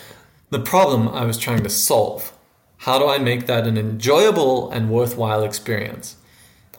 [0.50, 2.32] the problem I was trying to solve.
[2.78, 6.16] How do I make that an enjoyable and worthwhile experience?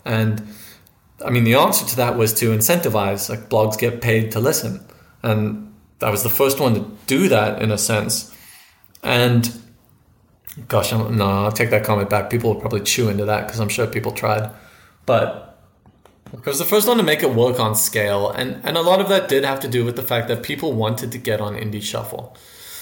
[0.05, 0.47] And
[1.24, 4.84] I mean, the answer to that was to incentivize, like blogs get paid to listen.
[5.22, 8.36] And I was the first one to do that in a sense.
[9.03, 9.53] And
[10.67, 12.30] gosh, I'm, no, I'll take that comment back.
[12.30, 14.49] People will probably chew into that because I'm sure people tried.
[15.05, 15.51] But
[16.34, 18.29] I was the first one to make it work on scale.
[18.29, 20.73] And, and a lot of that did have to do with the fact that people
[20.73, 22.36] wanted to get on Indie Shuffle.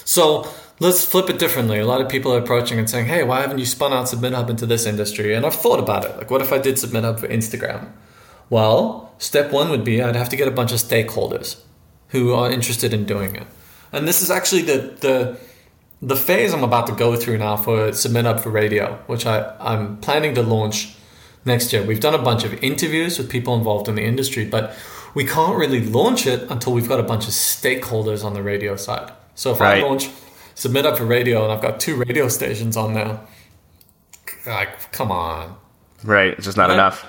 [0.04, 0.48] So
[0.78, 1.78] let's flip it differently.
[1.78, 4.48] A lot of people are approaching and saying, hey, why haven't you spun out SubmitHub
[4.48, 5.34] into this industry?
[5.34, 6.16] And I've thought about it.
[6.16, 7.90] Like, what if I did SubmitHub for Instagram?
[8.48, 11.60] Well, step one would be I'd have to get a bunch of stakeholders
[12.08, 13.46] who are interested in doing it.
[13.92, 15.38] And this is actually the the
[16.02, 19.98] the phase I'm about to go through now for SubmitHub for Radio, which I, I'm
[19.98, 20.94] planning to launch
[21.44, 21.82] next year.
[21.82, 24.76] We've done a bunch of interviews with people involved in the industry, but
[25.14, 28.76] we can't really launch it until we've got a bunch of stakeholders on the radio
[28.76, 29.12] side.
[29.34, 29.82] So if Right.
[29.82, 30.10] I launch
[30.54, 33.20] SubmitHub for Radio and I've got two radio stations on there,
[34.46, 35.56] like, come on.
[36.04, 36.32] Right.
[36.32, 36.74] It's just not Right.
[36.74, 37.04] enough.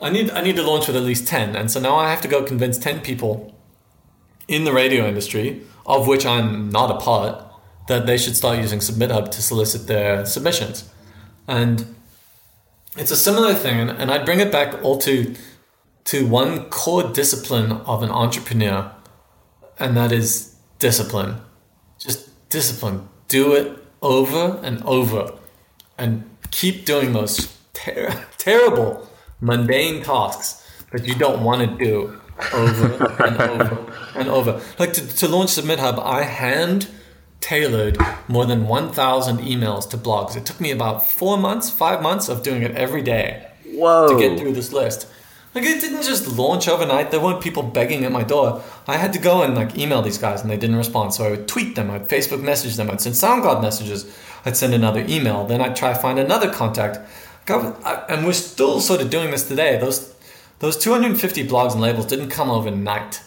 [0.00, 2.20] I need I need to launch with at least ten, and so now I have
[2.20, 3.52] to go convince ten people
[4.46, 7.42] in the radio industry, of which I'm not a part,
[7.88, 10.84] that they should start using SubmitHub to solicit their submissions.
[11.48, 11.96] And
[12.98, 15.34] it's a similar thing, and, and I bring it back all to
[16.04, 18.90] to one core discipline of an entrepreneur,
[19.78, 21.40] and that is discipline.
[21.98, 23.08] Just discipline.
[23.28, 25.32] Do it over and over,
[25.96, 29.08] and keep doing those ter- terrible,
[29.40, 32.20] mundane tasks that you don't want to do
[32.52, 34.60] over and over and over.
[34.78, 36.88] Like to, to launch SubmitHub, I hand
[37.40, 40.36] tailored more than 1,000 emails to blogs.
[40.36, 44.08] It took me about four months, five months of doing it every day Whoa.
[44.08, 45.06] to get through this list.
[45.54, 47.10] Like it didn't just launch overnight.
[47.10, 48.62] There weren't people begging at my door.
[48.86, 51.14] I had to go and like email these guys, and they didn't respond.
[51.14, 54.14] So I would tweet them, I'd Facebook message them, I'd send SoundCloud messages,
[54.44, 55.46] I'd send another email.
[55.46, 56.98] Then I'd try to find another contact.
[57.46, 59.78] God, I- And we're still sort of doing this today.
[59.78, 60.12] Those
[60.58, 63.20] those 250 blogs and labels didn't come overnight,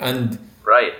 [0.00, 0.94] and Right.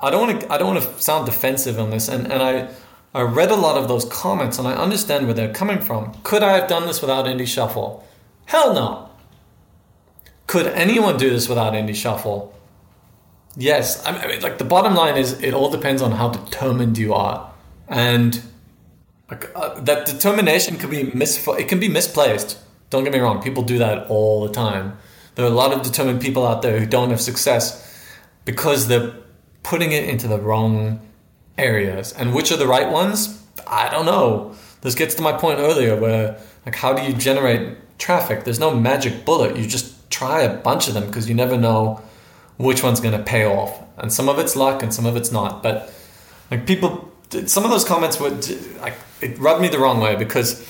[0.00, 0.52] I don't want to.
[0.52, 2.68] I don't want to sound defensive on this, and and I
[3.14, 6.12] I read a lot of those comments, and I understand where they're coming from.
[6.22, 8.06] Could I have done this without Indie Shuffle?
[8.44, 9.08] Hell no.
[10.46, 12.54] Could anyone do this without Indie Shuffle?
[13.56, 14.04] Yes.
[14.06, 17.50] I mean- like the bottom line is, it all depends on how determined you are,
[17.88, 18.42] and
[19.30, 21.46] uh, that determination can be mis.
[21.48, 22.58] It can be misplaced.
[22.90, 23.42] Don't get me wrong.
[23.42, 24.98] People do that all the time.
[25.34, 27.82] There are a lot of determined people out there who don't have success
[28.44, 29.12] because they're
[29.66, 31.00] putting it into the wrong
[31.58, 32.12] areas.
[32.12, 33.42] And which are the right ones?
[33.66, 34.54] I don't know.
[34.82, 38.44] This gets to my point earlier where like how do you generate traffic?
[38.44, 39.56] There's no magic bullet.
[39.56, 42.00] You just try a bunch of them because you never know
[42.58, 43.82] which one's going to pay off.
[43.98, 45.64] And some of it's luck and some of it's not.
[45.64, 45.92] But
[46.52, 47.12] like people
[47.46, 48.48] some of those comments would
[48.80, 50.64] like it rubbed me the wrong way because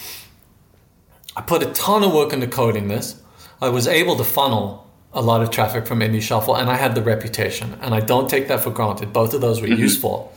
[1.36, 3.20] I put a ton of work into coding this.
[3.60, 4.85] I was able to funnel
[5.16, 8.28] a lot of traffic from Indie Shuffle, and I had the reputation, and I don't
[8.28, 9.14] take that for granted.
[9.14, 10.30] Both of those were useful,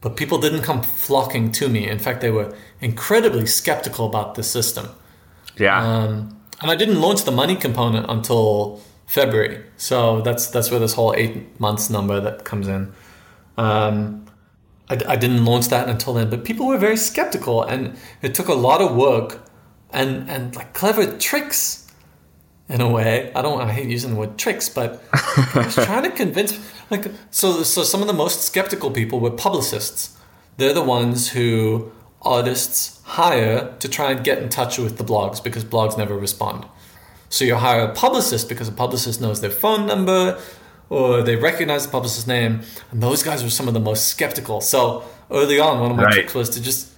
[0.00, 1.88] but people didn't come flocking to me.
[1.88, 4.88] In fact, they were incredibly skeptical about the system.
[5.56, 5.80] Yeah.
[5.80, 10.94] Um, and I didn't launch the money component until February, so that's that's where this
[10.94, 12.92] whole eight months number that comes in.
[13.56, 14.26] Um,
[14.90, 18.48] I, I didn't launch that until then, but people were very skeptical, and it took
[18.48, 19.48] a lot of work
[19.90, 21.85] and and like clever tricks
[22.68, 23.32] in a way.
[23.34, 26.58] I don't I hate using the word tricks, but I was trying to convince
[26.90, 30.16] like so so some of the most skeptical people were publicists.
[30.56, 31.92] They're the ones who
[32.22, 36.64] artists hire to try and get in touch with the blogs because blogs never respond.
[37.28, 40.38] So you hire a publicist because a publicist knows their phone number
[40.88, 42.62] or they recognize the publicist's name.
[42.90, 44.60] And those guys were some of the most skeptical.
[44.60, 46.14] So early on, one of my Right.
[46.14, 46.88] tricks was to just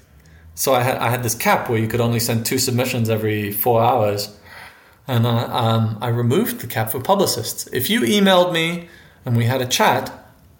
[0.54, 3.52] so I had I had this cap where you could only send two submissions every
[3.52, 4.36] four hours,
[5.08, 7.66] and uh, um, I removed the cap for publicists.
[7.72, 8.88] If you emailed me
[9.24, 10.12] and we had a chat,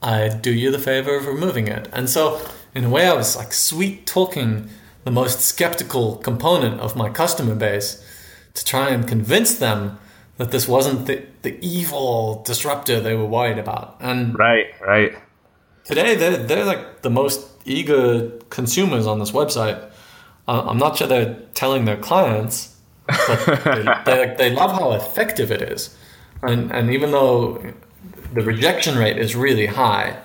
[0.03, 1.89] I'd do you the favor of removing it.
[1.93, 2.41] And so,
[2.75, 4.71] in a way, I was like sweet talking
[5.05, 8.05] the most skeptical component of my customer base
[8.55, 9.99] to try and convince them
[10.39, 13.97] that this wasn't the, the evil disruptor they were worried about.
[14.01, 15.13] And Right, right.
[15.85, 19.83] today they're, they're like the most eager consumers on this website.
[20.47, 22.77] Uh, I'm not sure they're telling their clients,
[23.65, 25.97] they, they, they love how effective it is.
[26.43, 27.73] And, and even though
[28.35, 30.21] the rejection rate is really high,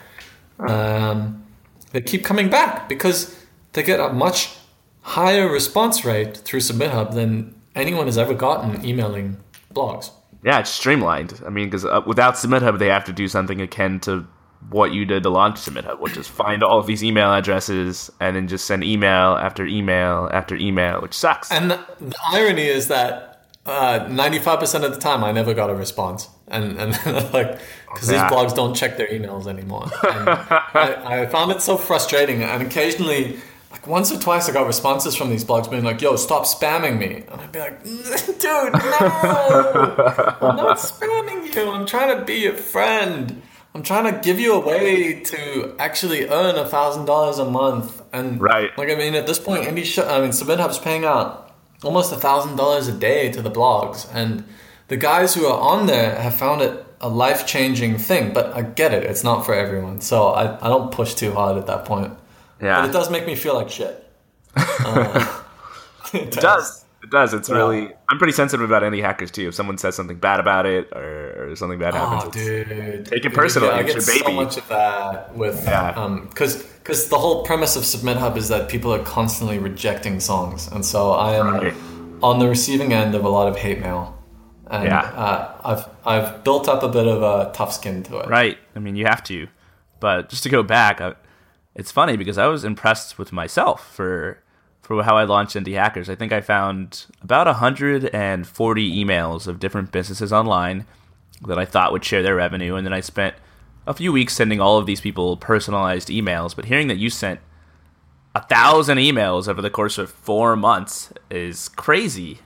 [0.60, 1.44] um,
[1.92, 3.36] they keep coming back because
[3.74, 4.56] they get a much
[5.02, 9.38] higher response rate through SubmitHub than anyone has ever gotten emailing
[9.74, 10.12] blogs.
[10.44, 11.42] Yeah, it's streamlined.
[11.46, 14.28] I mean, because uh, without SubmitHub, they have to do something akin to
[14.70, 18.36] what you did to launch SubmitHub, which is find all of these email addresses and
[18.36, 21.52] then just send email after email after email, which sucks.
[21.52, 25.76] And the, the irony is that uh, 95% of the time I never got a
[25.76, 26.28] response.
[26.48, 26.92] And, and
[27.34, 27.60] like,
[27.94, 28.28] because Yeah.
[28.30, 29.86] these blogs don't check their emails anymore.
[30.04, 32.44] And I, I found it so frustrating.
[32.44, 33.38] And occasionally,
[33.72, 36.98] like once or twice, I got responses from these blogs being like, yo, stop spamming
[37.00, 37.24] me.
[37.32, 38.70] And I'd be like, dude, no,
[40.42, 41.72] I'm not spamming you.
[41.72, 43.42] I'm trying to be your friend.
[43.76, 48.02] I'm trying to give you a way to actually earn a thousand dollars a month,
[48.14, 48.70] and Right.
[48.78, 51.52] like I mean, at this point, indie sh- I mean, SubmitHub's paying out
[51.84, 54.44] almost a thousand dollars a day to the blogs, and
[54.90, 58.32] the guys who are on there have found it a life changing thing.
[58.32, 61.58] But I get it; it's not for everyone, so I, I don't push too hard
[61.58, 62.14] at that point.
[62.62, 64.00] yeah, But it does make me feel like shit.
[64.86, 65.42] Uh,
[66.14, 66.83] it It does.
[67.04, 67.34] It does.
[67.34, 67.92] It's really.
[68.10, 69.50] I'm pretty sensitive about Indie Hackers too.
[69.50, 73.06] If someone says something bad about it or, or something bad happens, Oh, dude.
[73.08, 75.90] Take it personally, I it's get your so much of that with, Yeah.
[75.98, 80.68] um, because because the whole premise of SubmitHub is that people are constantly rejecting songs,
[80.72, 81.74] and so I am Right.
[82.24, 84.18] on the receiving end of a lot of hate mail,
[84.68, 85.00] and Yeah.
[85.02, 88.30] uh, I've I've built up a bit of a tough skin to it.
[88.30, 88.58] Right.
[88.76, 89.48] I mean, you have to.
[90.00, 91.16] But just to go back, I,
[91.76, 94.40] it's funny because I was impressed with myself for
[94.84, 96.10] for how I launched Indie Hackers.
[96.10, 100.86] I think I found about 140 emails of different businesses online
[101.48, 103.36] that I thought would share their revenue, and then I spent
[103.88, 106.56] a few weeks sending all of these people personalized emails.
[106.56, 107.40] But hearing that you sent
[108.36, 112.40] a thousand emails over the course of four months is crazy.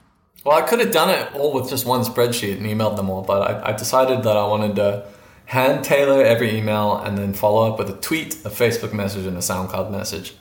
[0.45, 3.23] Well, I could have done it all with just one spreadsheet and emailed them all,
[3.23, 5.07] but I, I decided that I wanted to
[5.45, 9.35] hand tailor every email and then follow up with a tweet, a Facebook message, and
[9.37, 10.35] a SoundCloud message.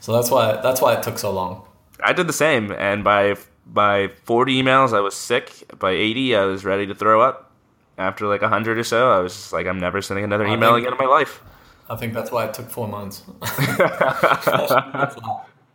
[0.00, 1.62] So that's why that's why it took so long.
[2.02, 3.36] I did the same, and by
[3.66, 5.70] by 40 emails, I was sick.
[5.78, 7.52] By 80, I was ready to throw up.
[7.98, 10.74] After like 100 or so, I was just like, I'm never sending another I email
[10.74, 11.40] think- again in my life.
[11.90, 13.22] I think that's why it took four months.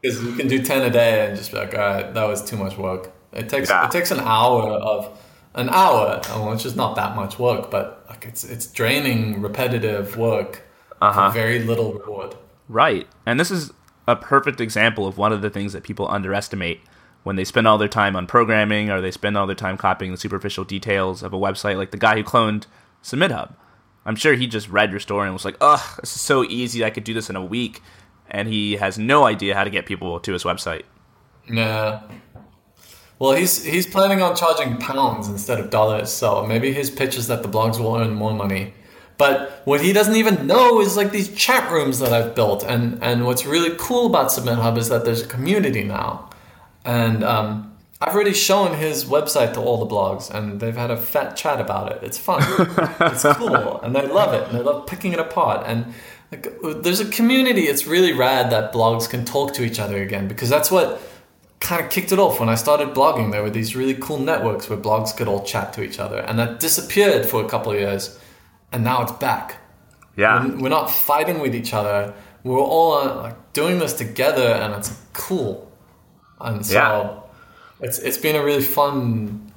[0.02, 2.44] Because you can do ten a day and just be like, all right, that was
[2.44, 3.12] too much work.
[3.34, 3.86] It takes Yeah.
[3.86, 5.18] it takes an hour of
[5.56, 10.16] an hour, well, which is not that much work, but like it's it's draining, repetitive
[10.18, 10.62] work
[11.02, 11.30] Uh-huh.
[11.30, 12.36] for very little reward.
[12.70, 13.08] Right.
[13.26, 13.72] And this is
[14.08, 16.82] a perfect example of one of the things that people underestimate
[17.24, 20.12] when they spend all their time on programming or they spend all their time copying
[20.12, 22.66] the superficial details of a website, like the guy who cloned
[23.02, 23.56] SubmitHub.
[24.06, 26.86] I'm sure he just read your story and was like, ugh, this is so easy.
[26.86, 27.82] I could do this in a week.
[28.30, 30.84] And he has no idea how to get people to his website.
[31.50, 32.02] Yeah.
[33.18, 37.28] Well, he's he's planning on charging pounds instead of dollars, so maybe his pitch is
[37.28, 38.74] that the blogs will earn more money.
[39.18, 43.02] But what he doesn't even know is like these chat rooms that I've built, and
[43.02, 46.30] and what's really cool about SubmitHub is that there's a community now,
[46.84, 50.98] and um, I've already shown his website to all the blogs, and they've had a
[50.98, 52.04] fat chat about it.
[52.04, 52.44] It's fun,
[53.00, 55.66] it's cool, and they love it, and they love picking it apart.
[55.66, 55.94] And
[56.32, 57.64] like, there's a community.
[57.64, 61.02] It's really rad that blogs can talk to each other again because that's what
[61.62, 63.32] kind of kicked it off when I started blogging.
[63.32, 66.38] There were these really cool networks where blogs could all chat to each other, and
[66.38, 68.20] that disappeared for a couple of years,
[68.76, 69.46] and now it's back.
[70.18, 70.46] Yeah.
[70.46, 72.14] We're, we're not fighting with each other.
[72.44, 75.72] We're all uh, like doing this together, and it's cool.
[76.40, 77.86] And so Yeah.
[77.88, 79.52] it's it's been a really fun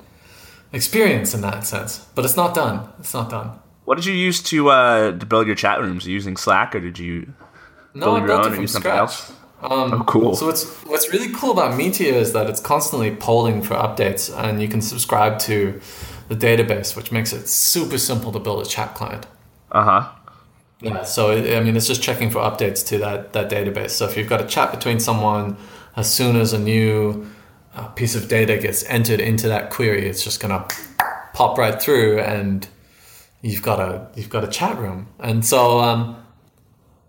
[0.73, 2.07] experience in that sense.
[2.15, 2.89] But it's not done.
[3.01, 3.51] It's not done.
[3.85, 6.07] What did you use to uh, to build your chat rooms?
[6.07, 7.33] Using Slack or did you?
[7.95, 9.01] No, build I your built own it from use something scratch.
[9.01, 9.33] else?
[9.61, 10.37] Um, Oh, cool.
[10.37, 14.63] So what's what's really cool about Meteor is that it's constantly polling for updates, and
[14.63, 15.81] you can subscribe to
[16.29, 19.27] the database, which makes it super simple to build a chat client.
[19.73, 20.13] Uh huh.
[20.81, 21.03] Yeah.
[21.03, 23.91] So it, I mean, it's just checking for updates to that that database.
[23.91, 25.57] So if you've got a chat between someone,
[25.97, 27.27] as soon as a new
[27.75, 30.67] uh, piece of data gets entered into that query, it's just gonna
[31.35, 32.69] pop right through, and
[33.43, 35.09] you've got a you've got a chat room.
[35.19, 36.25] And so um,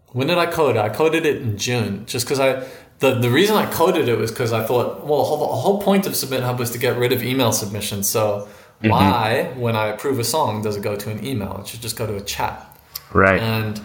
[0.08, 0.80] when did I code it?
[0.80, 2.68] I coded it in June, just because I.
[3.00, 5.82] The, the reason I coded it was because I thought, well, the whole, the whole
[5.82, 8.10] point of SubmitHub was to get rid of email submissions.
[8.10, 8.50] So
[8.82, 8.90] Mm-hmm.
[8.92, 11.58] why, when I approve a song, does it go to an email?
[11.60, 12.66] It should just go to a chat.
[13.12, 13.42] Right.
[13.42, 13.78] And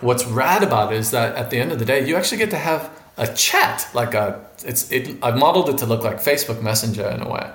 [0.00, 2.50] what's rad about it is that at the end of the day, you actually get
[2.50, 3.88] to have a chat.
[3.94, 5.16] Like a, it's it.
[5.22, 7.50] I've modeled it to look like Facebook Messenger in a way,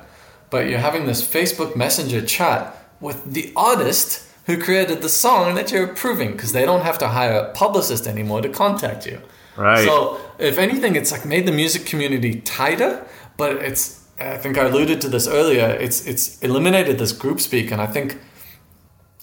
[0.50, 5.72] but you're having this Facebook Messenger chat with the artist who created the song that
[5.72, 9.22] you're approving because they don't have to hire a publicist anymore to contact you.
[9.56, 9.86] Right.
[9.86, 13.06] So if anything, it's like made the music community tighter,
[13.38, 14.01] but it's.
[14.22, 15.67] I think I alluded to this earlier.
[15.67, 18.17] It's it's eliminated this group speak, and I think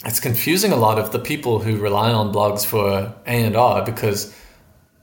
[0.05, 3.85] it's confusing a lot of the people who rely on blogs for A and R
[3.85, 4.35] because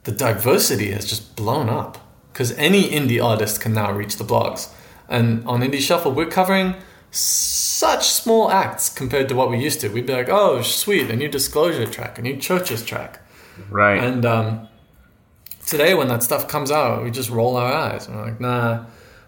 [0.03, 1.97] the diversity has just blown up.
[2.31, 4.69] Because any indie artist can now reach the blogs,
[5.07, 6.75] and on Indie Shuffle, we're covering
[7.09, 9.87] such small acts compared to what we used to.
[9.87, 13.21] We'd be like, "Oh, sweet, a new Disclosure track, a new CHVRCHES track,"
[13.69, 14.03] right.
[14.03, 14.67] and um,
[15.65, 18.09] today when that stuff comes out, we just roll our eyes.
[18.09, 18.83] We're like, "Nah,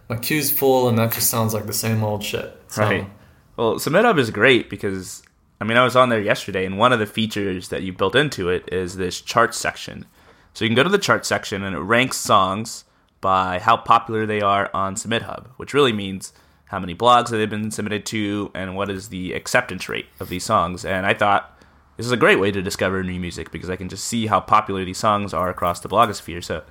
[0.10, 3.10] my queue's full, and that just sounds like the same old shit." So, Right.
[3.56, 5.24] Well, SubmitHub is great because
[5.60, 8.16] I mean I was on there yesterday, and one of the features that you built
[8.16, 10.06] into it is this chart section.
[10.54, 12.84] So you can go to the chart section, and it ranks songs
[13.22, 16.34] by how popular they are on SubmitHub, which really means
[16.66, 20.30] how many blogs that they've been submitted to, and what is the acceptance rate of
[20.30, 20.86] these songs.
[20.86, 21.58] And I thought
[21.96, 24.40] this is a great way to discover new music because I can just see how
[24.40, 26.44] popular these songs are across the blogosphere.
[26.44, 26.64] So,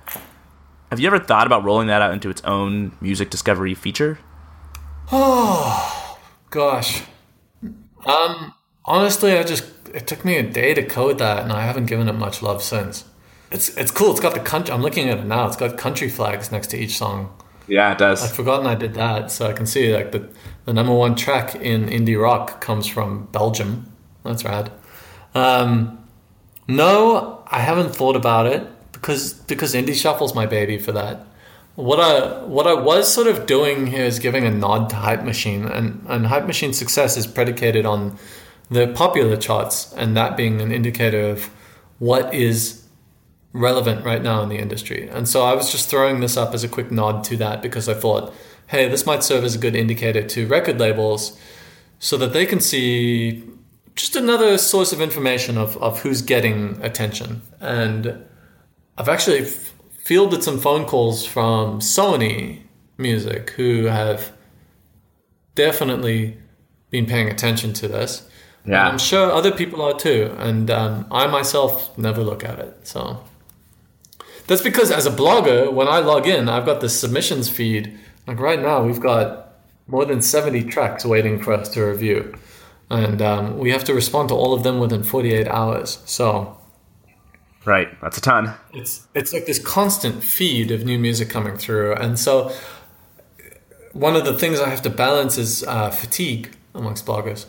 [0.89, 4.19] have you ever thought about rolling that out into its own music discovery feature?
[5.11, 6.19] Oh,
[6.49, 7.03] gosh.
[8.05, 8.53] Um
[8.85, 12.07] honestly I just it took me a day to code that and I haven't given
[12.07, 13.05] it much love since.
[13.51, 14.11] It's it's cool.
[14.11, 15.47] It's got the country I'm looking at it now.
[15.47, 17.33] It's got country flags next to each song.
[17.67, 18.23] Yeah, it does.
[18.23, 20.29] I'd forgotten I did that, so I can see like the
[20.65, 23.91] the number one track in indie rock comes from Belgium.
[24.23, 24.71] That's rad.
[25.33, 26.05] Um,
[26.67, 28.67] no, I haven't thought about it
[28.99, 31.25] because because indie shuffle's my baby for that.
[31.75, 35.23] What I what I was sort of doing here is giving a nod to Hype
[35.23, 38.17] Machine, and and Hype Machine's success is predicated on
[38.69, 41.49] the popular charts, and that being an indicator of
[41.99, 42.83] what is
[43.53, 45.07] relevant right now in the industry.
[45.09, 47.89] And so I was just throwing this up as a quick nod to that because
[47.89, 48.33] I thought,
[48.67, 51.39] hey, this might serve as a good indicator to record labels
[51.99, 53.43] so that they can see
[53.95, 57.41] just another source of information of, of who's getting attention.
[57.59, 58.23] And
[58.97, 62.61] I've actually fielded some phone calls from Sony
[62.97, 64.31] Music who have
[65.53, 66.37] definitely
[66.89, 68.27] been paying attention to this.
[68.65, 68.79] Yeah.
[68.79, 70.35] And I'm sure other people are too.
[70.39, 72.87] And um, I myself never look at it.
[72.87, 73.23] So
[74.47, 77.97] that's because as a blogger, when I log in, I've got the submissions feed.
[78.25, 79.53] Like right now, we've got
[79.87, 82.33] more than 70 tracks waiting for us to review.
[82.89, 85.99] And um, we have to respond to all of them within 48 hours.
[86.05, 86.56] So
[87.67, 88.53] Right, that's a ton.
[88.73, 91.95] it's it's like this constant feed of new music coming through.
[91.95, 92.51] And so
[93.91, 97.45] one of the things I have to balance is uh, fatigue amongst bloggers.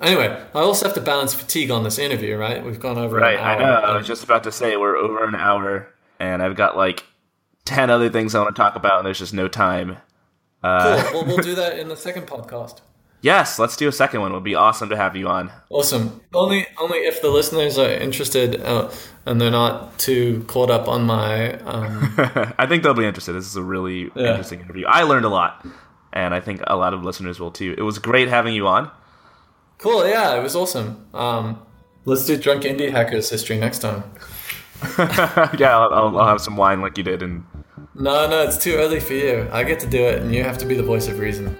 [0.00, 2.64] Anyway, I also have to balance fatigue on this interview, right?
[2.64, 3.72] We've gone over Right, I know.
[3.72, 7.04] I was just about to say we're over an hour, and I've got like
[7.64, 9.98] ten other things I want to talk about, and there's just no time.
[10.60, 11.20] Uh, Cool.
[11.20, 12.80] Well, we'll do that in the second podcast.
[13.22, 14.30] Yes, let's do a second one.
[14.32, 15.50] It would be awesome to have you on.
[15.70, 16.20] Awesome.
[16.34, 18.90] Only, only if the listeners are interested uh,
[19.24, 21.54] and they're not too caught up on my.
[21.60, 22.14] Um,
[22.58, 23.32] I think they'll be interested.
[23.32, 24.30] This is a really Yeah.
[24.30, 24.84] interesting interview.
[24.86, 25.64] I learned a lot,
[26.12, 27.74] and I think a lot of listeners will too.
[27.78, 28.90] It was great having you on.
[29.78, 30.06] cool.
[30.06, 31.06] Yeah, it was awesome.
[31.14, 31.62] Um,
[32.04, 34.04] let's do drunk indie hackers history next time.
[34.98, 37.44] yeah, I'll, I'll, I'll have some wine like you did, and
[37.94, 39.48] No, no, it's too early for you.
[39.52, 41.56] I get to do it, and you have to be the voice of reason.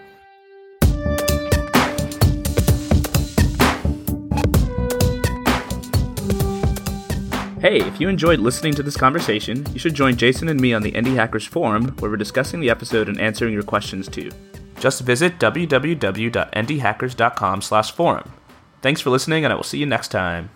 [7.63, 10.83] Hey, if you enjoyed listening to this conversation, you should join Jason and me on
[10.83, 14.33] the Indie Hackers Forum, where we're discussing the episode and answering your questions too.
[14.81, 18.33] Just visit www.indiehackers.com/forum.
[18.81, 20.51] Thanks for listening, and I will see you next time.